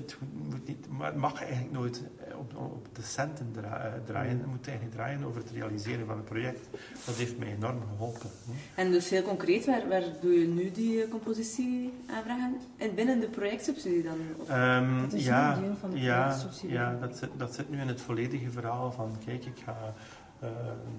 [0.00, 0.16] Het,
[0.50, 4.38] moet niet, maar het mag eigenlijk nooit eh, op, op de centen eh, draaien.
[4.38, 6.68] Het moet eigenlijk draaien over het realiseren van het project.
[7.06, 8.30] Dat heeft mij enorm geholpen.
[8.46, 8.82] hè.
[8.82, 12.56] En dus heel concreet, waar, waar doe je nu die eh, compositie aanvragen?
[12.76, 14.18] En binnen de projectsubsidie dan?
[14.38, 16.74] Of- Ehm, Dat is ja, een deel van de ja, projectsubsidie.
[16.76, 19.94] ja dat, zit, dat zit nu in het volledige verhaal van, kijk, ik ga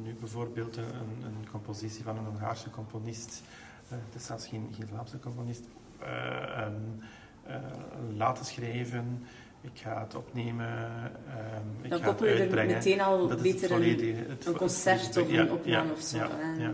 [0.03, 0.83] nu bijvoorbeeld een,
[1.23, 3.43] een, compositie van een Hongaarse componist,
[3.89, 5.61] eh, het is zelfs geen, geen Vlaamse componist,
[5.99, 7.05] eh, ehm, eh,
[8.17, 9.23] laten schrijven.
[9.61, 10.67] Ik ga het opnemen,
[11.27, 14.45] ehm, ik dan ga koppel het je er meteen al Dat beter een, volledige- het
[14.45, 16.17] een concert of een opname ja, of zo.
[16.57, 16.73] ja.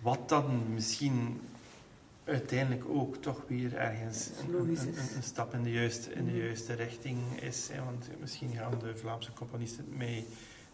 [0.00, 1.40] Wat dan misschien
[2.24, 4.96] uiteindelijk ook toch weer ergens een, Logisch een, is.
[5.10, 6.40] een- een stap in de, juiste, in de Mhm.
[6.40, 7.68] juiste richting is.
[7.72, 10.24] Hè, want misschien gaan de Vlaamse componisten het mij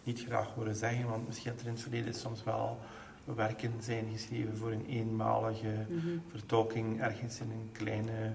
[0.04, 2.78] niet graag horen zeggen, want misschien dat er in het verleden soms wel
[3.24, 6.08] werken zijn geschreven voor een eenmalige Mhm.
[6.30, 8.32] vertolking ergens in een kleine,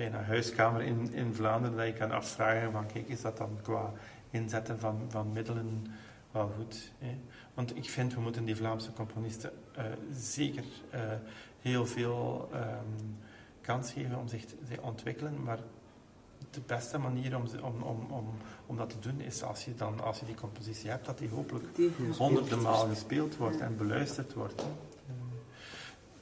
[0.00, 3.92] bijna huiskamer in, in Vlaanderen, dat je kan afvragen van kijk, is dat dan qua
[4.30, 5.86] inzetten van, van middelen
[6.30, 6.92] wel goed?
[6.98, 7.18] Hè?
[7.54, 11.00] Want ik vind, we moeten die Vlaamse componisten eh, zeker eh,
[11.60, 13.04] heel veel ehm,
[13.60, 15.58] kans geven om zich te ontwikkelen, maar
[16.50, 18.28] de beste manier om, om, om, om,
[18.66, 21.28] om dat te doen is als je, dan, als je die compositie hebt, dat die
[21.28, 21.66] hopelijk
[22.16, 24.60] honderden maal gespeeld wordt en beluisterd wordt.
[24.60, 24.89] hè.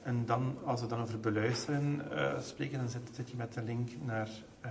[0.09, 3.63] En dan, als we dan over beluisteren eh, spreken, dan zit, zit je met de
[3.63, 4.29] link naar,
[4.61, 4.71] eh,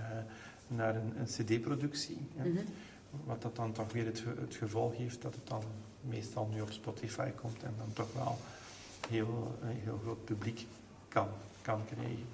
[0.68, 2.18] naar een, een cd-productie.
[2.36, 2.48] hè.
[2.48, 2.58] Mhm.
[3.24, 5.62] Wat dat dan toch weer het, het gevolg heeft dat het dan
[6.00, 8.38] meestal nu op Spotify komt en dan toch wel
[9.08, 10.66] heel, een heel groot publiek
[11.08, 11.28] kan,
[11.62, 12.26] kan krijgen.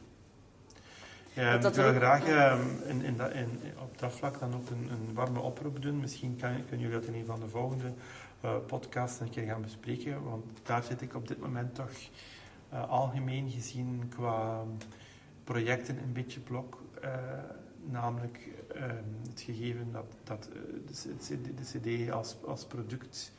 [1.32, 4.70] Ja, Dat dat ik wil graag eh, in, in in, op dat vlak dan ook
[4.70, 6.00] een, een warme oproep doen.
[6.00, 7.92] Misschien kan, kunnen jullie dat in een van de volgende
[8.40, 11.90] eh podcasts een keer gaan bespreken, want daar zit ik op dit moment toch
[12.74, 14.62] eh, algemeen gezien qua
[15.44, 16.82] projecten een beetje blok.
[17.00, 17.10] eh,
[17.86, 23.32] namelijk ehm, het gegeven dat, dat eh, de, CD als, als product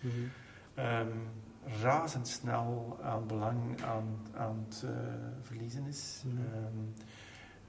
[0.74, 1.18] ehm,
[1.82, 4.86] razendsnel aan belang aan, aan het
[5.42, 6.24] verliezen is.
[6.26, 6.38] Mhm.
[6.38, 7.04] Ehm,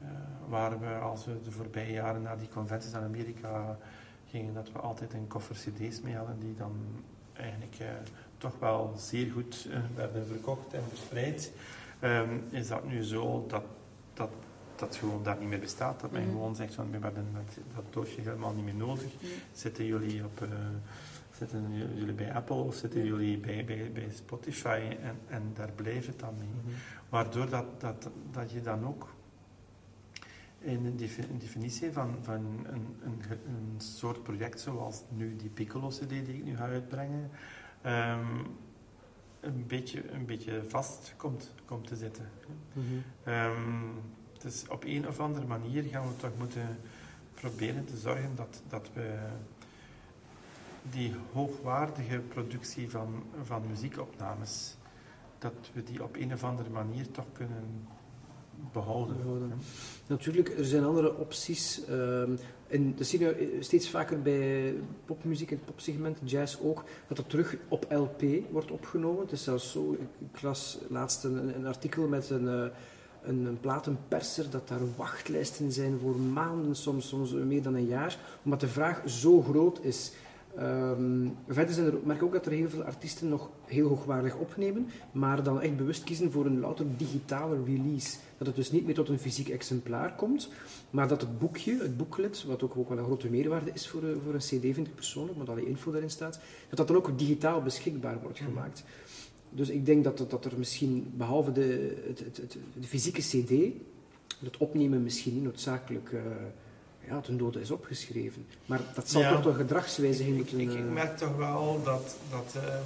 [0.00, 0.08] eh,
[0.48, 3.78] waar we, als we de voorbije jaren naar die conventies in Amerika
[4.26, 6.76] gingen, dat we altijd een koffer CD's mee hadden die dan
[7.32, 7.76] eigenlijk
[8.38, 11.52] toch wel zeer goed eh, werden verkocht en verspreid.
[12.00, 13.64] Ehm, is dat nu zo dat,
[14.14, 14.30] dat
[14.76, 16.00] dat gewoon daar niet meer bestaat?
[16.00, 16.30] Dat men Mhm.
[16.30, 19.04] gewoon zegt van we hebben dat, dat doosje helemaal niet meer nodig.
[19.14, 19.26] Mhm.
[19.52, 20.48] Zitten jullie op eh,
[21.38, 23.06] zitten jullie bij Apple of zitten Ja.
[23.06, 26.74] jullie bij, bij, bij Spotify en, en daar blijft het dan mee.
[27.08, 29.14] Waardoor dat, dat, dat je dan ook
[30.58, 32.66] in een, een definitie van, van een,
[33.04, 37.30] een, een soort project zoals nu die Piccolo-CD die ik nu ga uitbrengen,
[37.86, 38.44] ehm,
[39.40, 42.28] een, beetje, een beetje vast komt, komt te zitten.
[43.24, 43.82] Ehm,
[44.38, 46.78] dus op een of andere manier gaan we toch moeten
[47.34, 49.18] proberen te zorgen dat, dat we
[50.82, 54.76] die hoogwaardige productie van, van muziekopnames,
[55.38, 57.86] dat we die op een of andere manier toch kunnen
[58.72, 59.16] behouden.
[59.16, 59.52] Behouden.
[60.06, 61.84] Natuurlijk, er zijn andere opties.
[61.84, 62.30] ehm,
[62.68, 67.16] en dat zie je eh, steeds vaker bij popmuziek en het popsegment, jazz ook, dat
[67.16, 69.22] dat terug op LP wordt opgenomen.
[69.22, 72.66] Het is zelfs zo, ik, ik las laatst een, een artikel met een, eh,
[73.22, 78.18] een, een platenperser, dat daar wachtlijsten zijn voor maanden, soms, soms meer dan een jaar,
[78.42, 80.12] omdat de vraag zo groot is.
[80.58, 84.36] Ehm, verder zijn er, merk ik ook dat er heel veel artiesten nog heel hoogwaardig
[84.36, 88.16] opnemen, maar dan echt bewust kiezen voor een louter digitale release.
[88.38, 90.48] Dat het dus niet meer tot een fysiek exemplaar komt,
[90.90, 94.02] maar dat het boekje, het booklet, wat ook, ook wel een grote meerwaarde is voor,
[94.02, 96.96] een- voor een cd, vind ik persoonlijk, omdat alle info daarin staat, dat dat dan
[96.96, 98.84] ook digitaal beschikbaar wordt gemaakt.
[99.50, 103.20] Dus ik denk dat, dat, dat er misschien, behalve de, het, het, het- de fysieke
[103.20, 103.50] cd,
[104.44, 106.20] het opnemen misschien niet noodzakelijk eh,
[107.08, 108.46] ja, ten dode is opgeschreven.
[108.66, 109.32] Maar dat zal Ja.
[109.32, 110.60] toch door gedragswijziging Ik, moeten...
[110.60, 112.82] ik, ik eh, merk toch wel dat, dat ehm,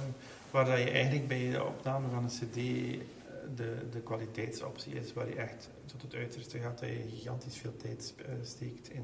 [0.51, 2.97] waar dat je eigenlijk bij de opname van een cd eh,
[3.55, 7.75] de, de kwaliteitsoptie is, waar je echt tot het uiterste gaat, dat je gigantisch veel
[7.77, 9.03] tijd eh, steekt in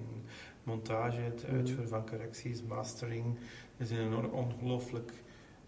[0.63, 1.55] montage, het Mhm.
[1.55, 3.37] uitvoeren van correcties, mastering.
[3.77, 5.11] Het is een enorm- ongelooflijk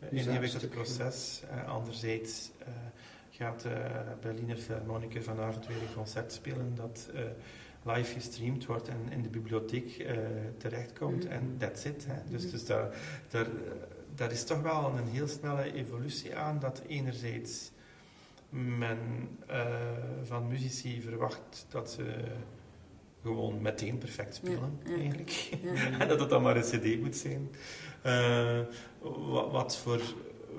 [0.10, 1.42] ingewikkeld proces.
[1.68, 2.52] Anderzijds
[3.30, 3.76] gaat de
[4.22, 7.10] Berliner Philharmoniker vanavond weer een concert spelen dat
[7.96, 10.18] live gestreamd wordt en in de bibliotheek eh,
[10.58, 11.24] terechtkomt.
[11.24, 11.34] Mhm.
[11.34, 12.06] En that's it.
[12.08, 12.22] Hè.
[12.30, 12.52] Dus, Mhm.
[12.52, 12.96] dus daar,
[13.30, 13.48] daar,
[14.16, 17.72] daar is toch wel een heel snelle evolutie aan dat enerzijds
[18.50, 18.98] men
[19.48, 19.66] eh,
[20.24, 22.04] van muzici verwacht dat ze
[23.22, 24.98] gewoon meteen perfect spelen, Ja, ja.
[24.98, 25.30] eigenlijk.
[25.64, 25.74] Ja.
[26.00, 27.50] en dat het dan maar een cd moet zijn.
[28.02, 28.60] Eh,
[29.30, 30.02] wat, wat voor,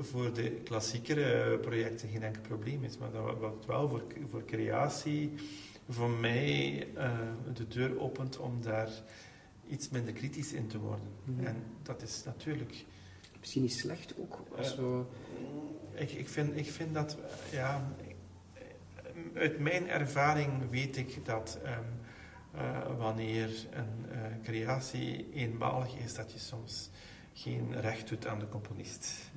[0.01, 5.33] voor de klassiekere projecten geen enkel probleem is, maar dat, wat wel voor, voor creatie
[5.91, 7.19] voor mij eh,
[7.55, 8.89] de deur opent om daar
[9.69, 11.09] iets minder kritisch in te worden.
[11.25, 11.47] Mhm.
[11.47, 12.85] En dat is natuurlijk...
[13.39, 14.39] Misschien niet slecht ook.
[14.57, 15.03] Als we...
[15.95, 17.93] Ik, ik, vind, ik vind dat, eh, ja,
[18.55, 18.63] eh,
[19.35, 21.85] uit mijn ervaring weet ik dat ehm,
[22.55, 26.91] eh, wanneer een eh, creatie eenmalig is, dat je soms
[27.33, 29.31] geen recht doet aan de componist.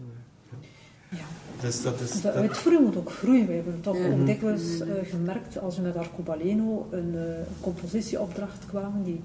[1.17, 1.23] Ja.
[1.61, 2.11] Dus dat is.
[2.11, 3.47] De dat- uitvoering moet ook groeien.
[3.47, 4.07] We hebben toch Ja.
[4.11, 7.21] ook dikwijls eh, gemerkt als we met Arcobaleno een eh,
[7.61, 9.21] compositieopdracht kwamen, die,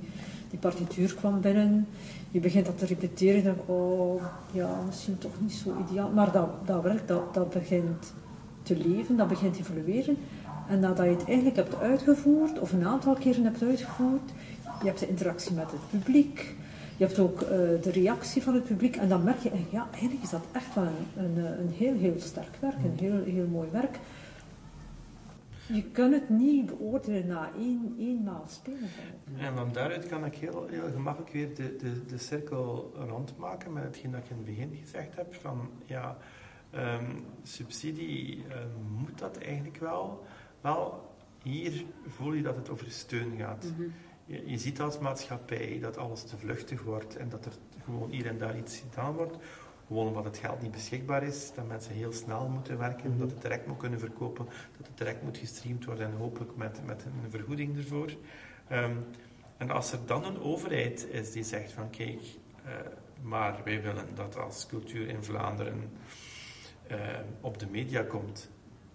[0.51, 1.87] die partituur kwam binnen.
[2.31, 4.23] Je begint dat te repeteren en denk oh
[4.53, 6.11] ja, misschien toch niet zo ideaal.
[6.11, 8.13] Maar dat, dat werkt, dat, dat begint
[8.63, 10.17] te leven, dat begint te evolueren.
[10.69, 14.31] En nadat je het eigenlijk hebt uitgevoerd, of een aantal keren hebt uitgevoerd,
[14.81, 16.55] je hebt de interactie met het publiek,
[16.99, 17.49] je hebt ook eh,
[17.83, 20.75] de reactie van het publiek en dan merk je, eh, ja, eigenlijk is dat echt
[20.75, 23.99] wel een, een, eh, een heel, heel sterk werk, een heel, heel mooi werk.
[25.67, 28.89] Je kunt het niet beoordelen na één, eenmaal spelen.
[29.39, 33.83] En van daaruit kan ik heel, heel gemakkelijk weer de, de, de cirkel rondmaken met
[33.83, 35.35] hetgeen dat ik in het begin gezegd heb.
[35.35, 36.17] Van ja,
[36.71, 40.25] ehm, subsidie ehm, moet dat eigenlijk wel.
[40.61, 43.73] Wel, hier voel je dat het over steun gaat.
[43.77, 43.89] Mhm.
[44.29, 47.53] Je, je ziet als maatschappij dat alles te vluchtig wordt en dat er
[47.85, 49.37] gewoon hier en daar iets gedaan wordt.
[49.87, 53.19] Gewoon omdat het geld niet beschikbaar is, dat mensen heel snel moeten werken, Mhm.
[53.19, 54.45] dat het direct moet kunnen verkopen,
[54.77, 58.11] dat het direct moet gestreamd worden en hopelijk met, met een vergoeding ervoor.
[58.69, 58.97] Ehm,
[59.57, 62.21] en als er dan een overheid is die zegt van kijk,
[62.65, 62.73] eh,
[63.23, 65.91] maar wij willen dat als cultuur in Vlaanderen
[66.87, 66.97] eh,
[67.41, 68.51] op de media komt,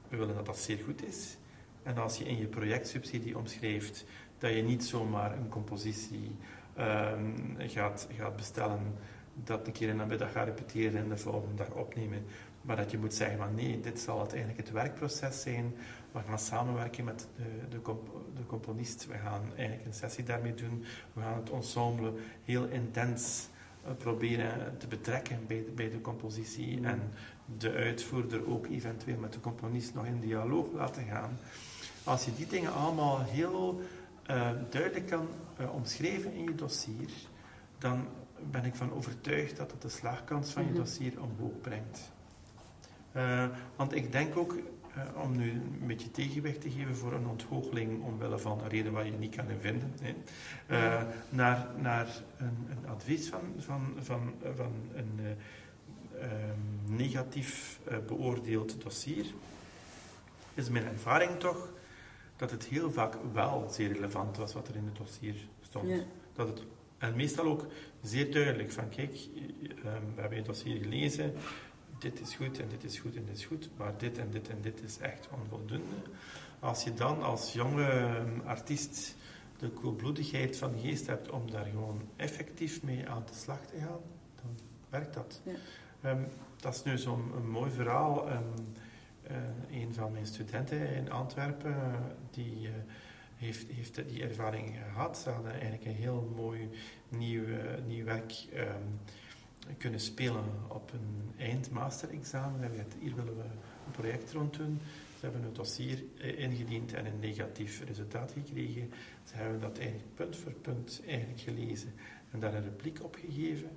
[0.09, 1.37] we willen dat dat zeer goed is.
[1.83, 4.05] En als je in je projectsubsidie omschrijft
[4.43, 6.35] dat je niet zomaar een compositie
[6.75, 8.95] ehm, gaat, gaat bestellen,
[9.33, 12.25] dat een keer in de middag gaat repeteren en de volgende dag opnemen,
[12.61, 15.75] maar dat je moet zeggen van nee, dit zal uiteindelijk het werkproces zijn.
[16.11, 19.07] We gaan samenwerken met de, de, comp- de componist.
[19.07, 20.83] We gaan eigenlijk een sessie daarmee doen.
[21.13, 22.13] We gaan het ensemble
[22.45, 23.47] heel intens
[23.83, 26.77] eh, proberen te betrekken bij de, bij de compositie.
[26.77, 26.85] Mm.
[26.85, 27.11] En
[27.57, 31.39] de uitvoerder ook eventueel met de componist nog in dialoog laten gaan.
[32.03, 33.81] Als je die dingen allemaal heel
[34.25, 37.09] eh, duidelijk kan eh, omschrijven in je dossier,
[37.77, 38.07] dan
[38.51, 40.77] ben ik van overtuigd dat het de slagkans van je Mhm.
[40.77, 42.11] dossier omhoog brengt.
[43.11, 43.45] Eh,
[43.75, 44.55] want ik denk ook,
[45.15, 49.05] om nu een beetje tegenwicht te geven voor een onthoogeling omwille van een reden waar
[49.05, 49.93] je niet kan in vinden,
[51.29, 52.07] naar, naar
[52.37, 59.25] een, een advies van, van, van, van een eh, ehm, negatief beoordeeld dossier,
[60.53, 61.71] is mijn ervaring toch
[62.43, 65.89] dat het heel vaak wel zeer relevant was wat er in het dossier stond.
[65.89, 65.99] Ja.
[66.33, 66.63] Dat het,
[66.97, 67.67] en meestal ook
[68.01, 69.41] zeer duidelijk van kijk, eh,
[69.85, 71.33] ehm, we hebben je dossier gelezen,
[71.99, 74.49] dit is goed en dit is goed en dit is goed, maar dit en dit
[74.49, 75.95] en dit is echt onvoldoende.
[76.59, 79.15] Als je dan als jonge ehm, artiest
[79.57, 84.01] de koelbloedigheid van geest hebt om daar gewoon effectief mee aan de slag te gaan,
[84.35, 85.41] dan werkt dat.
[85.43, 85.53] Ja.
[86.01, 86.23] Ehm,
[86.55, 88.27] dat is nu zo'n mooi verhaal.
[89.71, 91.93] Een van mijn studenten in Antwerpen, eh,
[92.31, 92.73] die eh,
[93.35, 95.17] heeft, heeft die ervaring gehad.
[95.17, 96.69] Ze hadden eigenlijk een heel mooi
[97.09, 98.81] nieuw, eh, nieuw werk ehm,
[99.77, 102.69] kunnen spelen op een eindmasterexamen.
[102.69, 103.43] Gezegd, hier willen we
[103.85, 104.79] een project rond doen.
[105.19, 108.91] Ze hebben een dossier eh, ingediend en een negatief resultaat gekregen.
[109.23, 111.93] Ze hebben dat eigenlijk punt voor punt eigenlijk gelezen
[112.31, 113.69] en daar een repliek op gegeven.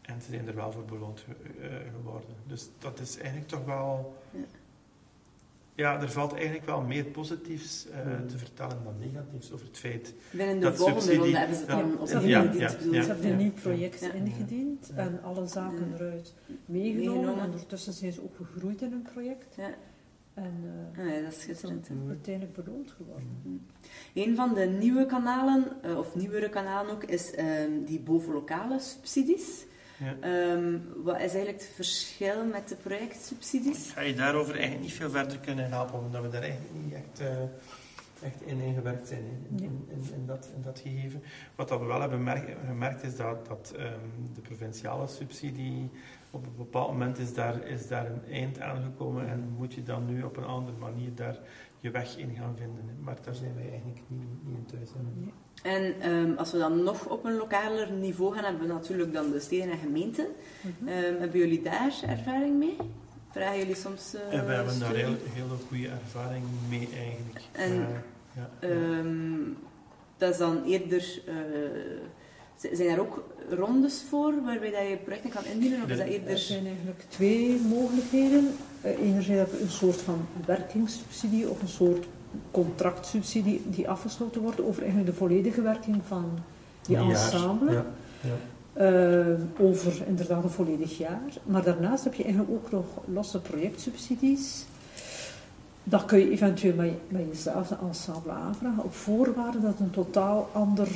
[0.00, 2.36] En ze zijn er wel voor beloond ge- eh, geworden.
[2.46, 4.22] Dus dat is eigenlijk toch wel...
[5.80, 8.26] Ja, er valt eigenlijk wel meer positiefs eh, Mhm.
[8.26, 10.14] te vertellen dan negatiefs over het feit.
[10.30, 12.52] Binnen de Dat volgende subsidie- ronde hebben ze dan Ja, ja,
[12.90, 13.04] ja.
[13.04, 14.12] hebben een nieuw project Ja.
[14.12, 15.00] ingediend Ja.
[15.02, 15.94] en alle zaken Ja.
[16.04, 17.04] eruit meegenomen.
[17.10, 17.42] Meegenomen.
[17.44, 19.54] En ondertussen zijn ze ook gegroeid in een project.
[19.56, 19.70] Ja.
[20.34, 20.54] En
[20.94, 21.90] eh, Ah, ja, dat is schitterend.
[22.08, 23.62] uiteindelijk beloond geworden.
[24.14, 29.64] Een van de nieuwe kanalen, eh, of nieuwere kanalen ook, is ehm, die bovenlokale subsidies.
[30.00, 30.16] Ja.
[30.20, 33.90] Ehm, wat is eigenlijk het verschil met de projectsubsidies?
[33.94, 37.20] Ga je daarover eigenlijk niet veel verder kunnen helpen, omdat we daar eigenlijk niet echt,
[37.20, 37.42] eh,
[38.22, 39.94] echt in ingewerkt zijn in, in, Ja.
[39.94, 41.22] in, in dat, in dat gegeven.
[41.54, 43.98] Wat dat we wel hebben merk- gemerkt is dat, dat ehm,
[44.34, 45.90] de provinciale subsidie
[46.30, 50.06] op een bepaald moment is daar, is daar een eind aangekomen en moet je dan
[50.14, 51.36] nu op een andere manier daar
[51.80, 52.96] je weg in gaan vinden.
[53.00, 54.90] Maar daar zijn wij eigenlijk niet, niet in thuis.
[55.14, 55.32] Nee.
[55.62, 59.30] En ehm, als we dan nog op een lokaler niveau gaan, hebben we natuurlijk dan
[59.30, 60.26] de steden en gemeenten.
[60.60, 60.88] Mhm.
[60.88, 62.76] Ehm, hebben jullie daar ervaring mee?
[63.30, 67.40] Vragen jullie soms uh, En we hebben daar heel, hele goede ervaring mee eigenlijk.
[67.52, 67.76] En, Eh,
[68.36, 68.68] ja, ja.
[68.68, 69.38] Ehm,
[70.16, 71.22] dat is dan eerder...
[71.26, 71.34] eh,
[72.72, 75.82] zijn er ook rondes voor waarbij dat je projecten kan indienen?
[75.82, 76.38] Of is dat Er eerder...
[76.38, 78.54] zijn eigenlijk twee mogelijkheden.
[78.80, 82.06] Eh, Enerzijds heb je een soort van werkingssubsidie of een soort
[82.50, 86.24] contractsubsidie die afgesloten wordt over eigenlijk de volledige werking van
[86.82, 87.10] die jaar.
[87.10, 87.72] ensemble.
[87.72, 87.84] Ja,
[88.20, 88.36] ja.
[88.72, 91.20] Eh, over inderdaad een volledig jaar.
[91.44, 94.64] Maar daarnaast heb je eigenlijk ook nog losse projectsubsidies.
[95.84, 99.90] Dat kun je eventueel met, met jezelf een ensemble aanvragen, op voorwaarde dat het een
[99.90, 100.88] totaal ander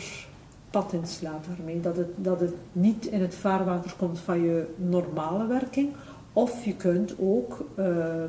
[0.74, 1.80] pad inslaat daarmee.
[1.80, 5.92] Dat het, dat het niet in het vaarwater komt van je normale werking.
[6.32, 8.24] Of je kunt ook eh,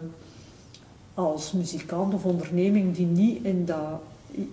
[1.14, 4.02] als muzikant of onderneming die niet in dat,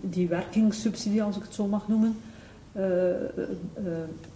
[0.00, 2.16] die werkingssubsidie, als ik het zo mag noemen,
[2.72, 3.30] eh, eh,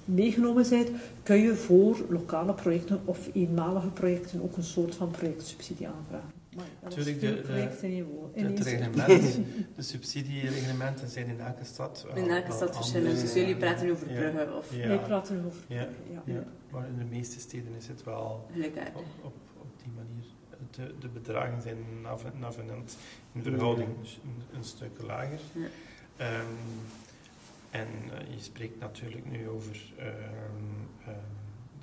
[0.04, 0.90] meegenomen bent,
[1.22, 6.36] kun je voor lokale projecten of eenmalige projecten ook een soort van projectsubsidie aanvragen.
[6.57, 9.38] Maar dat is Tuurlijk, de- de- Het reglement,
[9.76, 13.20] de subsidiereglementen zijn in elke stad wel- In elke stad verschillend.
[13.20, 14.30] Dus jullie praten over Ja.
[14.30, 14.86] Brugge of Ja.
[14.88, 15.88] Wij praten over Ja.
[16.12, 16.22] ja.
[16.24, 18.46] Ja, maar in de meeste steden is het wel
[18.94, 20.24] op, op, op die manier.
[20.70, 22.96] De, de bedragen zijn nav- navenant
[23.32, 25.40] in verhouding een, een stuk lager.
[25.52, 25.66] Ja.
[26.16, 26.46] Ehm,
[27.70, 30.07] en eh, je spreekt natuurlijk nu over ehm,
[31.04, 31.14] ehm,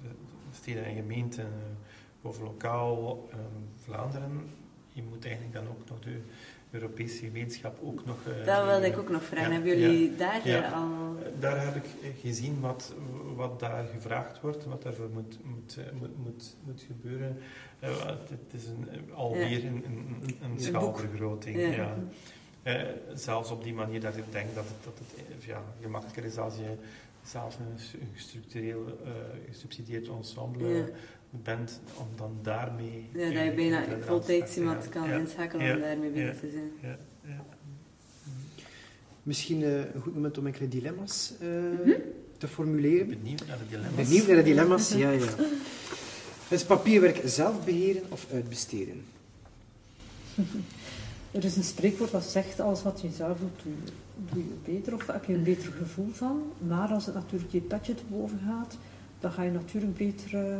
[0.01, 0.07] de,
[0.49, 3.39] de steden en gemeenten, eh, over lokaal ehm,
[3.83, 4.49] Vlaanderen.
[4.93, 6.17] Je moet eigenlijk dan ook nog de
[6.71, 8.17] Europese gemeenschap ook nog...
[8.27, 8.99] eh, Dat wilde ik nemen.
[8.99, 9.47] ook nog vragen.
[9.47, 10.63] Ja, Hebben jullie daar Ja.
[10.63, 11.15] eh, al...
[11.23, 12.93] Eh, Daar heb ik eh, gezien wat,
[13.35, 17.37] wat daar gevraagd wordt, wat daarvoor moet, moet, eh, moet, moet, moet gebeuren.
[17.79, 21.75] Eh, het is een, eh, alweer een, een, een, schaalvergroting.
[21.75, 21.97] Ja.
[22.63, 22.81] Eh,
[23.13, 26.37] zelfs op die manier dat ik denk dat het, dat het eh, ja, gemakkelijker is
[26.37, 26.75] als je
[27.23, 29.11] zelf een s- een gestructureel eh,
[29.49, 30.91] gesubsidieerd ensemble.
[31.43, 33.09] Bent, om dan daarmee...
[33.13, 35.17] Ja, dat je bijna voltijds iemand kan Ja.
[35.17, 35.75] inschakelen Ja.
[35.75, 36.39] om daarmee bezig Ja.
[36.39, 36.71] te zijn.
[36.81, 37.45] Ja, ja.
[39.23, 41.91] Misschien eh, een goed moment om enkele dilemma's eh, Mhm.
[42.37, 43.07] te formuleren.
[43.07, 44.07] Benieuwd naar de dilemma's.
[44.07, 44.89] Benieuwd naar de dilemma's?
[44.93, 45.25] Ja, ja.
[46.47, 49.05] Het papierwerk zelf beheren of uitbesteden?
[51.31, 53.91] Er is een spreekwoord dat zegt, alles wat je zelf doet, doe je,
[54.33, 56.51] doe je beter of heb je een beter gevoel van.
[56.67, 58.77] Maar als het natuurlijk je petje te boven gaat,
[59.19, 60.57] dan ga je natuurlijk beter eh,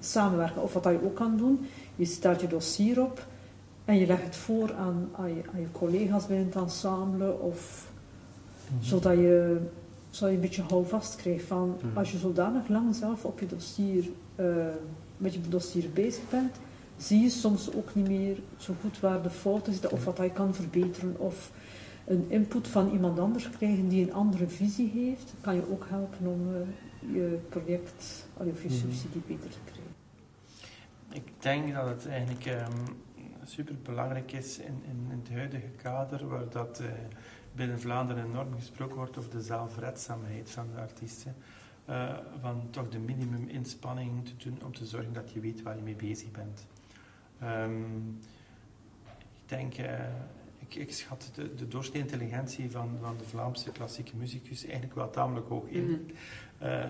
[0.00, 0.62] samenwerken.
[0.62, 1.66] Of wat je ook kan doen,
[1.96, 3.26] je stelt je dossier op
[3.84, 7.32] en je legt het voor aan, aan, je, aan je collega's binnen het ensemble.
[7.40, 7.90] Of,
[8.70, 8.84] Mhm.
[8.84, 9.58] Zodat je,
[10.10, 11.98] zodat je een beetje houvast krijgt van, Mhm.
[11.98, 14.46] als je zodanig lang zelf op je dossier, eh,
[15.16, 16.54] met je dossier bezig bent,
[16.96, 20.30] zie je soms ook niet meer zo goed waar de fouten zitten of wat hij
[20.30, 21.14] kan verbeteren.
[21.18, 21.50] Of
[22.06, 26.26] een input van iemand anders krijgen die een andere visie heeft, kan je ook helpen
[26.26, 28.78] om eh, je project of je Mhm.
[28.78, 29.85] subsidie beter te krijgen.
[31.16, 32.72] Ik denk dat het eigenlijk ehm
[33.44, 36.86] super belangrijk is in, in, in het huidige kader, waar dat eh,
[37.52, 41.36] binnen Vlaanderen enorm gesproken wordt over de zelfredzaamheid van de artiesten.
[41.84, 45.76] eh, van toch de minimum inspanning te doen om te zorgen dat je weet waar
[45.76, 46.66] je mee bezig bent.
[47.40, 48.08] Ehm,
[49.18, 50.08] ik denk, eh,
[50.58, 55.10] ik, ik schat de, de doorsnee intelligentie van, van de Vlaamse klassieke muzikus eigenlijk wel
[55.10, 55.84] tamelijk hoog in.
[55.84, 56.14] Mhm.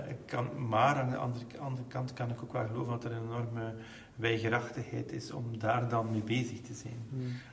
[0.08, 3.12] Ik kan, maar aan de andere, andere kant kan ik ook wel geloven dat er
[3.12, 3.74] een enorme
[4.16, 6.98] weigerachtigheid is om daar dan mee bezig te zijn.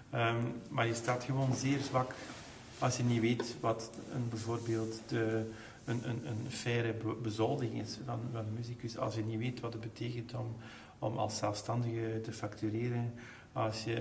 [0.09, 2.16] Ehm, maar je staat gewoon zeer zwak
[2.80, 5.49] als je niet weet wat een, bijvoorbeeld de,
[5.86, 8.97] een, een, een faire be- bezoldiging is van, van een muzikus.
[8.97, 10.55] Als je niet weet wat het betekent om,
[10.99, 13.14] om als zelfstandige te factureren.
[13.51, 13.95] Als je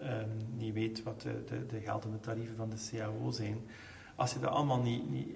[0.00, 3.58] ehm, niet weet wat de, de, de geldende tarieven van de CAO zijn.
[4.14, 5.28] Als je dat allemaal niet, niet,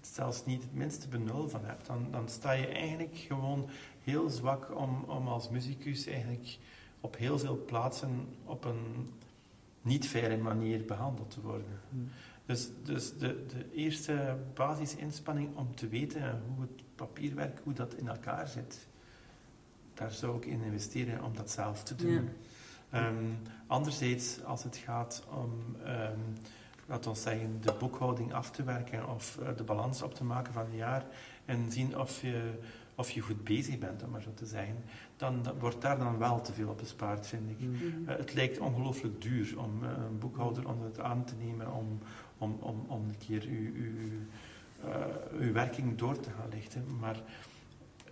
[0.00, 3.68] zelfs niet het minste benul van hebt, dan, dan sta je eigenlijk gewoon
[4.08, 6.58] heel zwak om, om als muzikus eigenlijk
[7.00, 9.12] op heel veel plaatsen op een
[9.82, 11.80] niet faire manier behandeld te worden.
[11.90, 12.08] Hmm.
[12.46, 18.08] Dus, dus de, de eerste basisinspanning om te weten hoe het papierwerk, hoe dat in
[18.08, 18.86] elkaar zit,
[19.94, 22.12] daar zou ik in investeren om dat zelf te doen.
[22.12, 22.28] Ja.
[22.90, 23.24] Ehm,
[23.66, 26.20] anderzijds, als het gaat om, ehm
[26.88, 30.52] laten we zeggen, de boekhouding af te werken of eh, de balans op te maken
[30.52, 31.04] van een jaar
[31.44, 32.58] en zien of je,
[32.98, 34.76] of je goed bezig bent, om maar zo te zeggen,
[35.16, 37.60] dan, wordt daar dan wel te veel op bespaard, vind ik.
[37.60, 38.08] Mhm.
[38.08, 41.98] Eh, het lijkt ongelooflijk duur om eh, een boekhouder om het aan te nemen, om,
[42.38, 44.08] om, om, om een keer uw, uw,
[44.90, 46.84] eh, uw werking door te gaan lichten.
[47.00, 47.22] Maar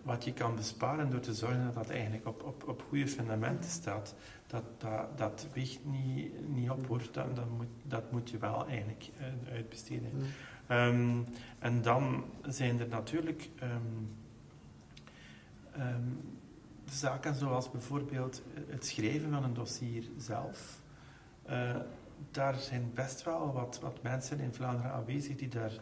[0.03, 3.70] wat je kan besparen door te zorgen dat dat eigenlijk op, op, op goede fundamenten
[3.70, 4.14] staat,
[4.47, 7.03] dat, dat, dat weegt niet, niet op hoor.
[7.12, 9.11] Dat, dat, moet, dat moet je wel eigenlijk
[9.51, 10.11] uitbesteden.
[10.11, 10.22] Hmm.
[10.66, 11.22] Ehm,
[11.59, 14.05] en dan zijn er natuurlijk ehm,
[15.78, 16.02] ehm,
[16.90, 20.80] zaken zoals bijvoorbeeld het schrijven van een dossier zelf.
[21.50, 21.76] Uh,
[22.30, 25.72] daar zijn best wel wat, wat mensen in Vlaanderen aanwezig die daar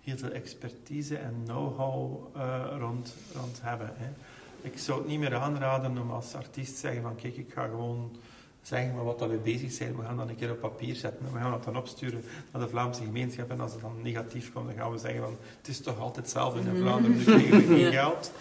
[0.00, 3.92] heel veel expertise en know-how uh, rond, rond hebben.
[3.94, 4.08] Hè.
[4.60, 7.66] Ik zou het niet meer aanraden om als artiest te zeggen van kijk, ik ga
[7.66, 8.16] gewoon
[8.62, 9.96] zeggen maar wat dat we bezig zijn.
[9.96, 11.32] We gaan dat een keer op papier zetten.
[11.32, 12.22] We gaan dat dan opsturen
[12.52, 13.50] naar de Vlaamse gemeenschap.
[13.50, 16.16] En als het dan negatief komt, dan gaan we zeggen van het is toch altijd
[16.16, 18.32] hetzelfde in Vlaanderen, dus krijgen we geen geld.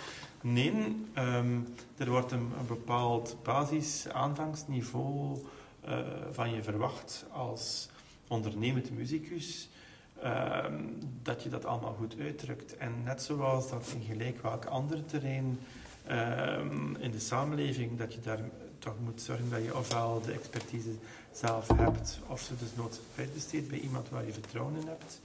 [0.42, 0.72] Nee,
[1.18, 1.68] um,
[1.98, 5.38] er wordt een, bepaald basis-aanvangsniveau
[5.88, 5.98] uh,
[6.32, 7.90] van je verwacht als
[8.28, 9.70] ondernemend muzikus.
[10.24, 12.78] Um, dat je dat allemaal goed uitdrukt.
[12.78, 15.60] En net zoals dat in gelijk welk ander terrein
[16.12, 18.40] um, in de samenleving, dat je daar
[18.80, 20.94] toch moet zorgen dat je ofwel de expertise
[21.32, 25.22] zelf hebt, of ze dus nooit uitbesteedt bij iemand waar je vertrouwen in hebt.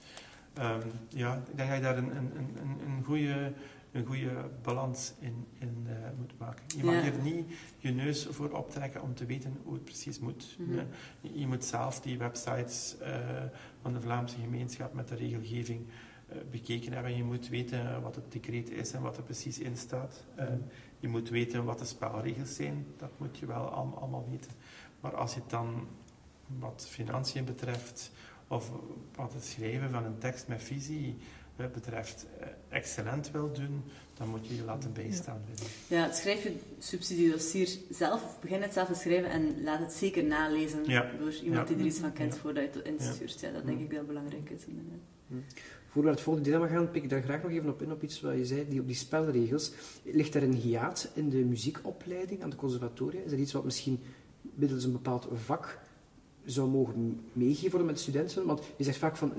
[1.07, 3.51] Ja, ik denk dat je daar een, een, een, een goede
[3.95, 6.63] een goede balans in, in uh, moet maken.
[6.77, 7.03] Je mag ja.
[7.03, 7.45] er niet
[7.77, 10.55] je neus voor optrekken om te weten hoe het precies moet.
[10.57, 10.87] Mm -hmm.
[11.21, 13.07] je, je, moet zelf die websites uh,
[13.81, 15.85] van de Vlaamse gemeenschap met de regelgeving
[16.29, 17.15] uh, bekeken hebben.
[17.15, 20.25] Je moet weten wat het decreet is en wat er precies in staat.
[20.37, 20.63] Mm
[20.99, 22.85] je moet weten wat de spelregels zijn.
[22.97, 24.51] Dat moet je wel allemaal, allemaal weten.
[24.99, 25.87] Maar als je het dan
[26.59, 28.11] wat financiën betreft
[28.47, 28.71] of
[29.15, 31.17] wat het schrijven van een tekst met visie
[31.55, 32.25] betreft
[32.69, 33.83] excellent wil doen,
[34.13, 35.41] dan moet je je laten bijstaan.
[35.87, 40.23] Ja, schrijf je subsidiedossier zelf, of begin het zelf te schrijven en laat het zeker
[40.23, 41.11] nalezen ja.
[41.19, 43.39] door iemand die er iets van kent voordat je het instuurt.
[43.39, 44.63] Ja, dat denk ik heel belangrijk is.
[45.87, 47.91] Voor we naar het volgende dilemma gaan, pik ik daar graag nog even op in,
[47.91, 49.71] op iets wat je zei, die, op die spelregels.
[50.03, 53.21] Ligt er een hiaat in de muziekopleiding aan de conservatoria?
[53.21, 53.99] Is dat iets wat misschien
[54.41, 55.79] middels een bepaald vak
[56.45, 58.45] zou mogen meegeven met studenten?
[58.45, 59.33] Want je zegt vaak van,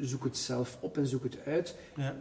[0.00, 1.76] zoek het zelf op en zoek het uit.
[1.96, 2.16] Ja.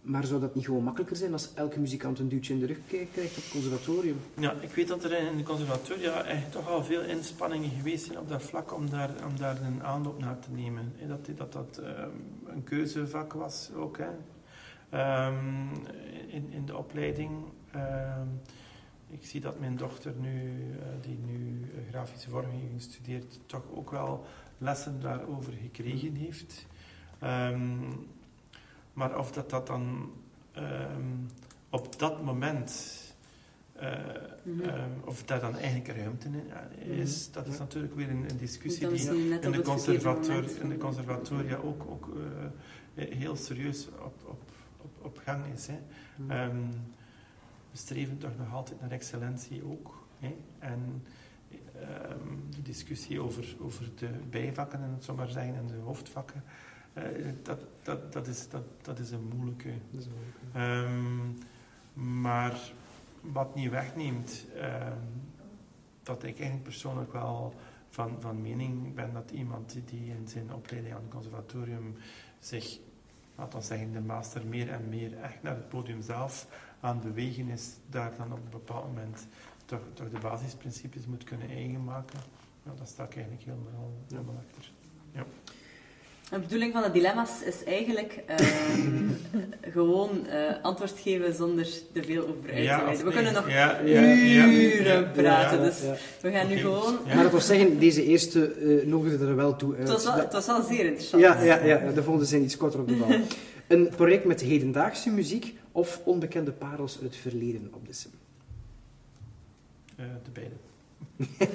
[0.00, 2.78] Maar zou dat niet gewoon makkelijker zijn als elke muzikant een duwtje in de rug
[2.86, 4.16] krijgt op het conservatorium?
[4.38, 8.18] Ja, ik weet dat er in de conservatoria echt toch al veel inspanningen geweest zijn
[8.18, 10.92] op dat vlak om daar, om daar een aanloop naar te nemen.
[11.08, 11.86] Dat dat, dat um,
[12.46, 13.98] een keuzevak was ook.
[13.98, 14.08] Hè.
[15.28, 15.70] Um,
[16.28, 17.30] in, in de opleiding.
[17.74, 18.40] Um,
[19.10, 24.26] ik zie dat mijn dochter nu, uh, die nu grafische vormgeving studeert, toch ook wel
[24.58, 26.66] lessen daarover gekregen heeft.
[27.22, 28.08] Um,
[28.92, 30.12] maar of dat, dat dan
[30.56, 31.26] um,
[31.70, 32.92] op dat moment,
[33.82, 33.92] uh,
[34.42, 34.68] mm -hmm.
[34.68, 36.34] um, of daar dan eigenlijk ruimte in
[36.90, 37.32] is, mm -hmm.
[37.32, 41.82] dat is natuurlijk weer een, een discussie die in de, conservator, in de conservatoria ook,
[41.90, 42.08] ook
[42.94, 44.42] uh, heel serieus op, op,
[44.76, 45.66] op, op gang is.
[45.66, 45.78] Hè.
[46.16, 46.70] Mm -hmm.
[47.76, 50.06] We streven toch nog altijd naar excellentie ook.
[50.18, 50.36] Hè.
[50.58, 51.02] En
[52.50, 56.44] de discussie over, over de bijvakken, en het zo maar zeggen, en de hoofdvakken,
[56.94, 57.04] uh,
[57.42, 59.72] dat, dat, dat, is, dat, dat is een moeilijke.
[59.90, 60.84] Dat is moeilijke.
[60.88, 61.38] Um,
[62.20, 62.72] maar
[63.20, 65.32] wat niet wegneemt, um,
[66.02, 67.54] dat ik eigenlijk persoonlijk wel
[67.88, 71.96] van, van mening ben dat iemand die in zijn opleiding aan het conservatorium
[72.38, 72.78] zich,
[73.34, 76.48] laten we zeggen, de master meer en meer echt naar het podium zelf
[76.86, 79.26] aan bewegen is, daar dan op een bepaald moment
[79.64, 82.18] toch, toch de basisprincipes moet kunnen eigen maken.
[82.64, 84.70] Ja, daar sta ik eigenlijk helemaal, helemaal achter.
[85.12, 85.24] Ja.
[86.30, 88.36] De bedoeling van de dilemma's is eigenlijk uh,
[89.76, 93.04] gewoon uh, antwoord geven zonder te veel over uit ja, te wijden.
[93.04, 95.80] We kunnen nog ja, uren praten, dus
[96.20, 96.98] we gaan nu gewoon...
[97.06, 99.88] Maar dat wil zeggen, deze eerste uh, nodigde er wel toe uit.
[99.88, 101.22] Het was wel, het was wel zeer interessant.
[101.22, 103.08] Ja, ja, ja, de volgende zijn iets korter op de bal.
[103.66, 108.10] Een project met hedendaagse muziek of onbekende parels uit het verleden op de sim?
[109.96, 110.54] de beide.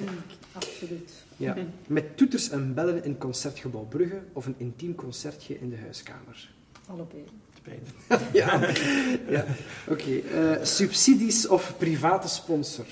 [0.52, 1.12] Absoluut.
[1.36, 1.56] Ja.
[1.86, 6.50] Met toeters en bellen in Concertgebouw Brugge of een intiem concertje in de huiskamer?
[6.86, 7.24] Allebei.
[7.54, 8.24] De beide.
[8.38, 8.60] ja,
[9.28, 9.46] ja.
[9.88, 9.92] oké.
[9.92, 10.56] Okay.
[10.58, 12.86] Uh, subsidies of private sponsor?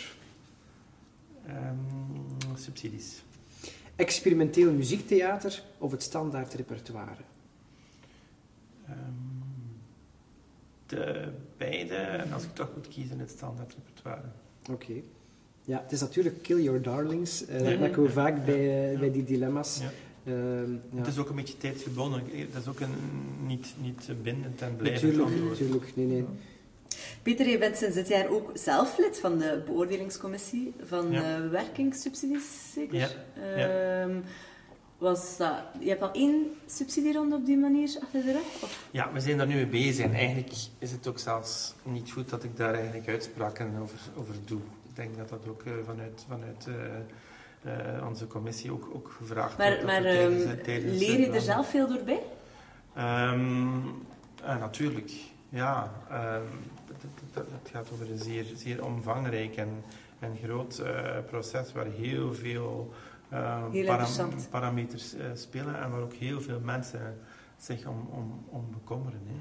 [1.49, 3.23] Um, subsidies.
[3.97, 7.17] Experimenteel muziektheater of het standaard repertoire?
[8.89, 9.30] Um,
[10.91, 14.23] de beide, en als ik toch moet kiezen, het standaard repertoire.
[14.63, 14.73] Oké.
[14.73, 15.05] Okay.
[15.65, 17.49] Ja, het is natuurlijk kill your darlings.
[17.49, 19.81] Uh, dat merken we vaak bij, bij die dilemma's.
[19.81, 19.91] Ja.
[20.33, 20.35] Uh,
[20.93, 20.99] ja.
[20.99, 22.23] Het is ook een beetje tijdsgebonden.
[22.53, 22.95] Dat is ook een,
[23.47, 25.61] niet, niet bindend en blijvend natuurlijk, antwoord.
[25.61, 26.25] Natuurlijk, nee, nee.
[27.23, 31.49] Peter, je bent sinds dit jaar ook zelf lid van de beoordelingscommissie van ja.
[31.49, 32.99] werkingssubsidies, zeker?
[33.57, 34.09] Ja.
[35.01, 38.63] Was dat, je hebt al één subsidieronde op die manier achter de rug?
[38.63, 38.89] Of?
[38.91, 40.05] Ja, we zijn daar nu mee bezig.
[40.05, 44.35] En eigenlijk is het ook zelfs niet goed dat ik daar eigenlijk uitspraken over, over
[44.45, 44.61] doe.
[44.89, 46.75] Ik denk dat dat ook uh, vanuit, vanuit uh,
[47.99, 49.85] uh, onze commissie ook, ook gevraagd maar, wordt.
[49.85, 52.23] Maar tijdens, um, tijdens, leer je er zelf veel door bij?
[53.33, 54.07] Um,
[54.45, 55.11] natuurlijk,
[55.49, 55.93] ja.
[57.33, 59.85] Dat, dat, gaat over een zeer, zeer omvangrijk en,
[60.19, 62.93] en groot eh, proces waar heel veel
[63.71, 64.49] interessant.
[64.51, 67.19] parameters eh, spelen en waar ook heel veel mensen
[67.57, 69.21] zich om, om, om bekommeren.
[69.27, 69.35] Hè.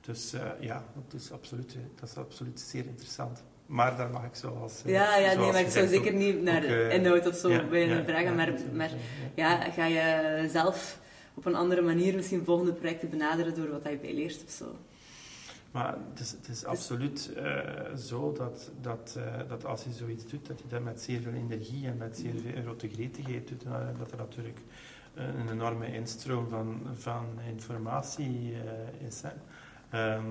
[0.00, 3.42] Dus eh, ja, dat is, absoluut, eh, dat is absoluut zeer interessant.
[3.66, 4.82] Maar daar mag ik zoals...
[4.84, 7.86] Ja, ja nee, maar ik zou zeker niet naar ook, inhoud of zo ja, bij
[7.86, 8.90] ja, een vragen, ja, maar, maar
[9.34, 9.50] ja.
[9.64, 10.98] ja, ga je zelf
[11.34, 14.76] op een andere manier misschien volgende projecten benaderen door wat je bijleert of zo?
[15.70, 20.26] Maar het is, het is absoluut eh, zo dat, dat, eh, dat als je zoiets
[20.26, 23.64] doet, dat je dat met zeer veel energie en met zeer veel grote gretigheid doet.
[23.64, 24.58] En dat er natuurlijk
[25.14, 29.22] een enorme instroom van, van informatie eh, is.
[29.90, 30.24] Ehm,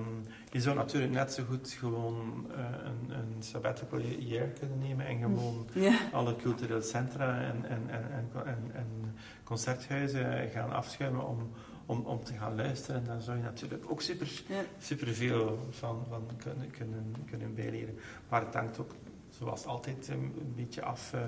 [0.50, 2.46] je zou natuurlijk net zo goed gewoon
[2.84, 8.10] een, een sabbatical year kunnen nemen en gewoon Ja, alle culturele centra en, en, en,
[8.12, 9.14] en, en, en
[9.44, 11.50] concerthuizen gaan afschuimen om,
[11.90, 13.04] om, om te gaan luisteren.
[13.04, 14.64] Dan zou je natuurlijk ook super, ja.
[14.82, 17.98] super veel van, van kunnen, kunnen, kunnen bijleren.
[18.28, 18.90] Maar het hangt ook,
[19.38, 21.20] zoals altijd, een, een beetje af eh,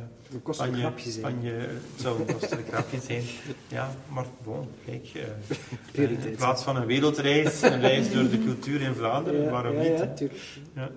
[0.42, 1.50] kost van, een je, van je...
[1.50, 3.22] Het zou een kostelijk grapje zijn.
[3.68, 5.06] Ja, maar bon, kijk.
[5.14, 5.22] eh,
[5.92, 6.26] Prioriteit.
[6.26, 9.80] in plaats van een wereldreis, een reis door de cultuur in Vlaanderen, Ja, waarom ja,
[9.82, 9.98] niet?
[9.98, 10.14] Ja, hè?
[10.14, 10.40] tuurlijk.
[10.74, 10.90] Ja.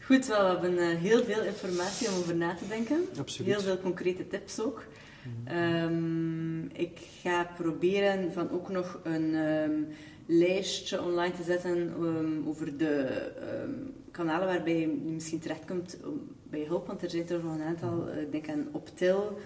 [0.00, 3.06] Goed, wel, we hebben heel veel informatie om over na te denken.
[3.18, 3.52] Absoluut.
[3.52, 4.84] Heel veel concrete tips ook.
[5.44, 9.72] Ehm, ik ga proberen van ook nog een ehm,
[10.26, 13.06] lijstje online te zetten ehm, over de
[14.10, 18.08] kanalen waarbij je misschien terechtkomt om- bij hulp, want er zijn er nog een aantal,
[18.08, 19.38] eh, ik denk aan Optil,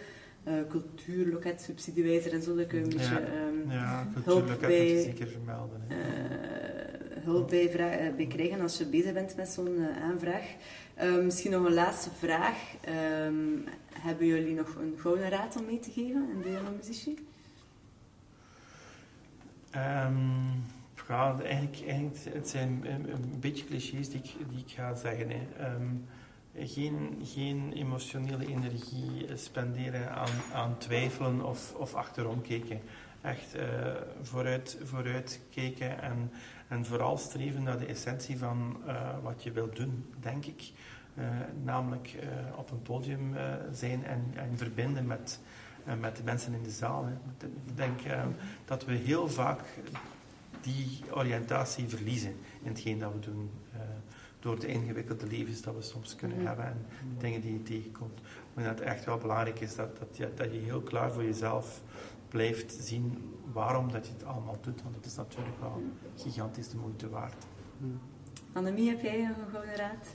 [0.49, 3.21] uh, Cultuurloket, Subsidiewijzer en zo, dat kun je een beetje
[3.69, 3.75] Ja.
[3.75, 5.81] Ja, Hulp bij- je zeker vermelden.
[5.89, 5.95] Hè.
[7.23, 10.55] Hulp bij, eh, bij krijgen als je bezig bent met zo'n eh, aanvraag.
[10.95, 12.57] Eh, misschien nog een laatste vraag.
[12.81, 13.35] Ehm,
[13.93, 17.27] hebben jullie nog een gouden raad om mee te geven in de jonge muzici?
[19.71, 20.17] Ehm,
[21.09, 25.31] ja, eigenlijk, eigenlijk, het zijn een, beetje clichés die ik, die ga zeggen.
[25.31, 25.47] Hè.
[25.59, 25.87] Ehm,
[26.69, 32.81] geen, geen emotionele energie spenderen aan, aan twijfelen of, of achterom kijken.
[33.23, 33.67] Echt eh,
[34.23, 36.31] vooruit, vooruit kijken en,
[36.73, 40.73] en vooral streven naar de essentie van eh, wat je wilt doen, denk ik.
[41.15, 41.25] Eh,
[41.63, 43.35] namelijk eh, op een podium
[43.73, 45.41] zijn en, en verbinden met,
[46.01, 47.05] met de mensen in de zaal.
[47.05, 47.13] Hè.
[47.47, 48.01] Ik denk
[48.65, 49.61] dat we heel vaak
[50.61, 53.51] die oriëntatie verliezen in hetgeen dat we doen.
[54.41, 56.47] door de ingewikkelde levens dat we soms kunnen Mhm.
[56.47, 56.87] hebben en
[57.19, 58.21] dingen die je tegenkomt.
[58.55, 61.25] Maar dat het echt wel belangrijk is dat, dat, je, dat je heel klaar voor
[61.25, 61.81] jezelf
[62.33, 63.19] blijft zien
[63.53, 64.83] waarom dat je het allemaal doet.
[64.83, 65.83] Want het is natuurlijk wel
[66.17, 67.47] gigantisch de moeite waard.
[68.53, 70.11] Annemie, heb jij nog een gouden raad?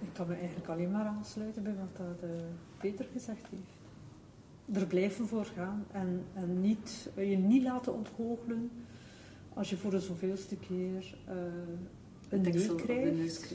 [0.00, 2.36] Ik kan me eigenlijk alleen maar aansluiten bij wat dat, eh,
[2.78, 4.78] Peter gezegd heeft.
[4.80, 8.70] Er blijven voor gaan en, en niet, je niet laten ontgoochelen
[9.54, 11.34] als je voor de zoveelste keer eh,
[12.28, 13.54] een nee krijgt.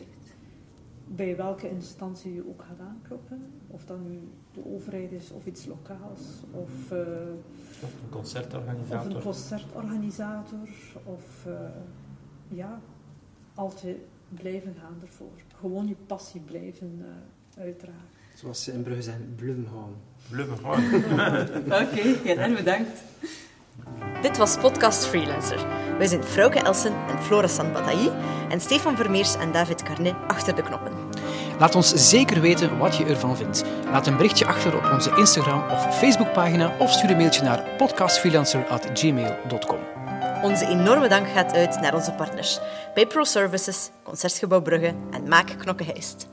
[1.07, 3.41] Bij welke instantie je ook gaat aankloppen.
[3.67, 4.19] Of dat nu
[4.63, 6.19] de overheid is of iets lokaals.
[6.51, 6.97] Of, eh,
[7.81, 9.15] Of een of concertorganisator.
[9.15, 10.69] een concertorganisator.
[11.03, 11.53] Of eh,
[12.47, 12.79] ja,
[13.55, 13.97] altijd
[14.29, 15.31] blijven gaan ervoor.
[15.59, 17.05] Gewoon je passie blijven
[17.55, 18.17] eh, uitdragen.
[18.35, 19.93] Zoals ze in Brugge zeggen, blijven gaan.
[21.83, 23.03] Oké, heel bedankt.
[24.21, 25.67] Dit was Podcast Freelancer.
[25.97, 28.11] Wij zijn Frauke Elsen en Flora Sanbatailly
[28.49, 31.08] en Stefan Vermeers en David Carnet achter de knoppen.
[31.59, 33.63] Laat ons zeker weten wat je ervan vindt.
[33.91, 39.79] Laat een berichtje achter op onze Instagram of Facebookpagina of stuur een mailtje naar podcastfreelancer.gmail.com.
[40.43, 42.59] Onze enorme dank gaat uit naar onze partners
[43.07, 46.27] Pro Services, Concertgebouw Brugge en Maak Knokke Heist.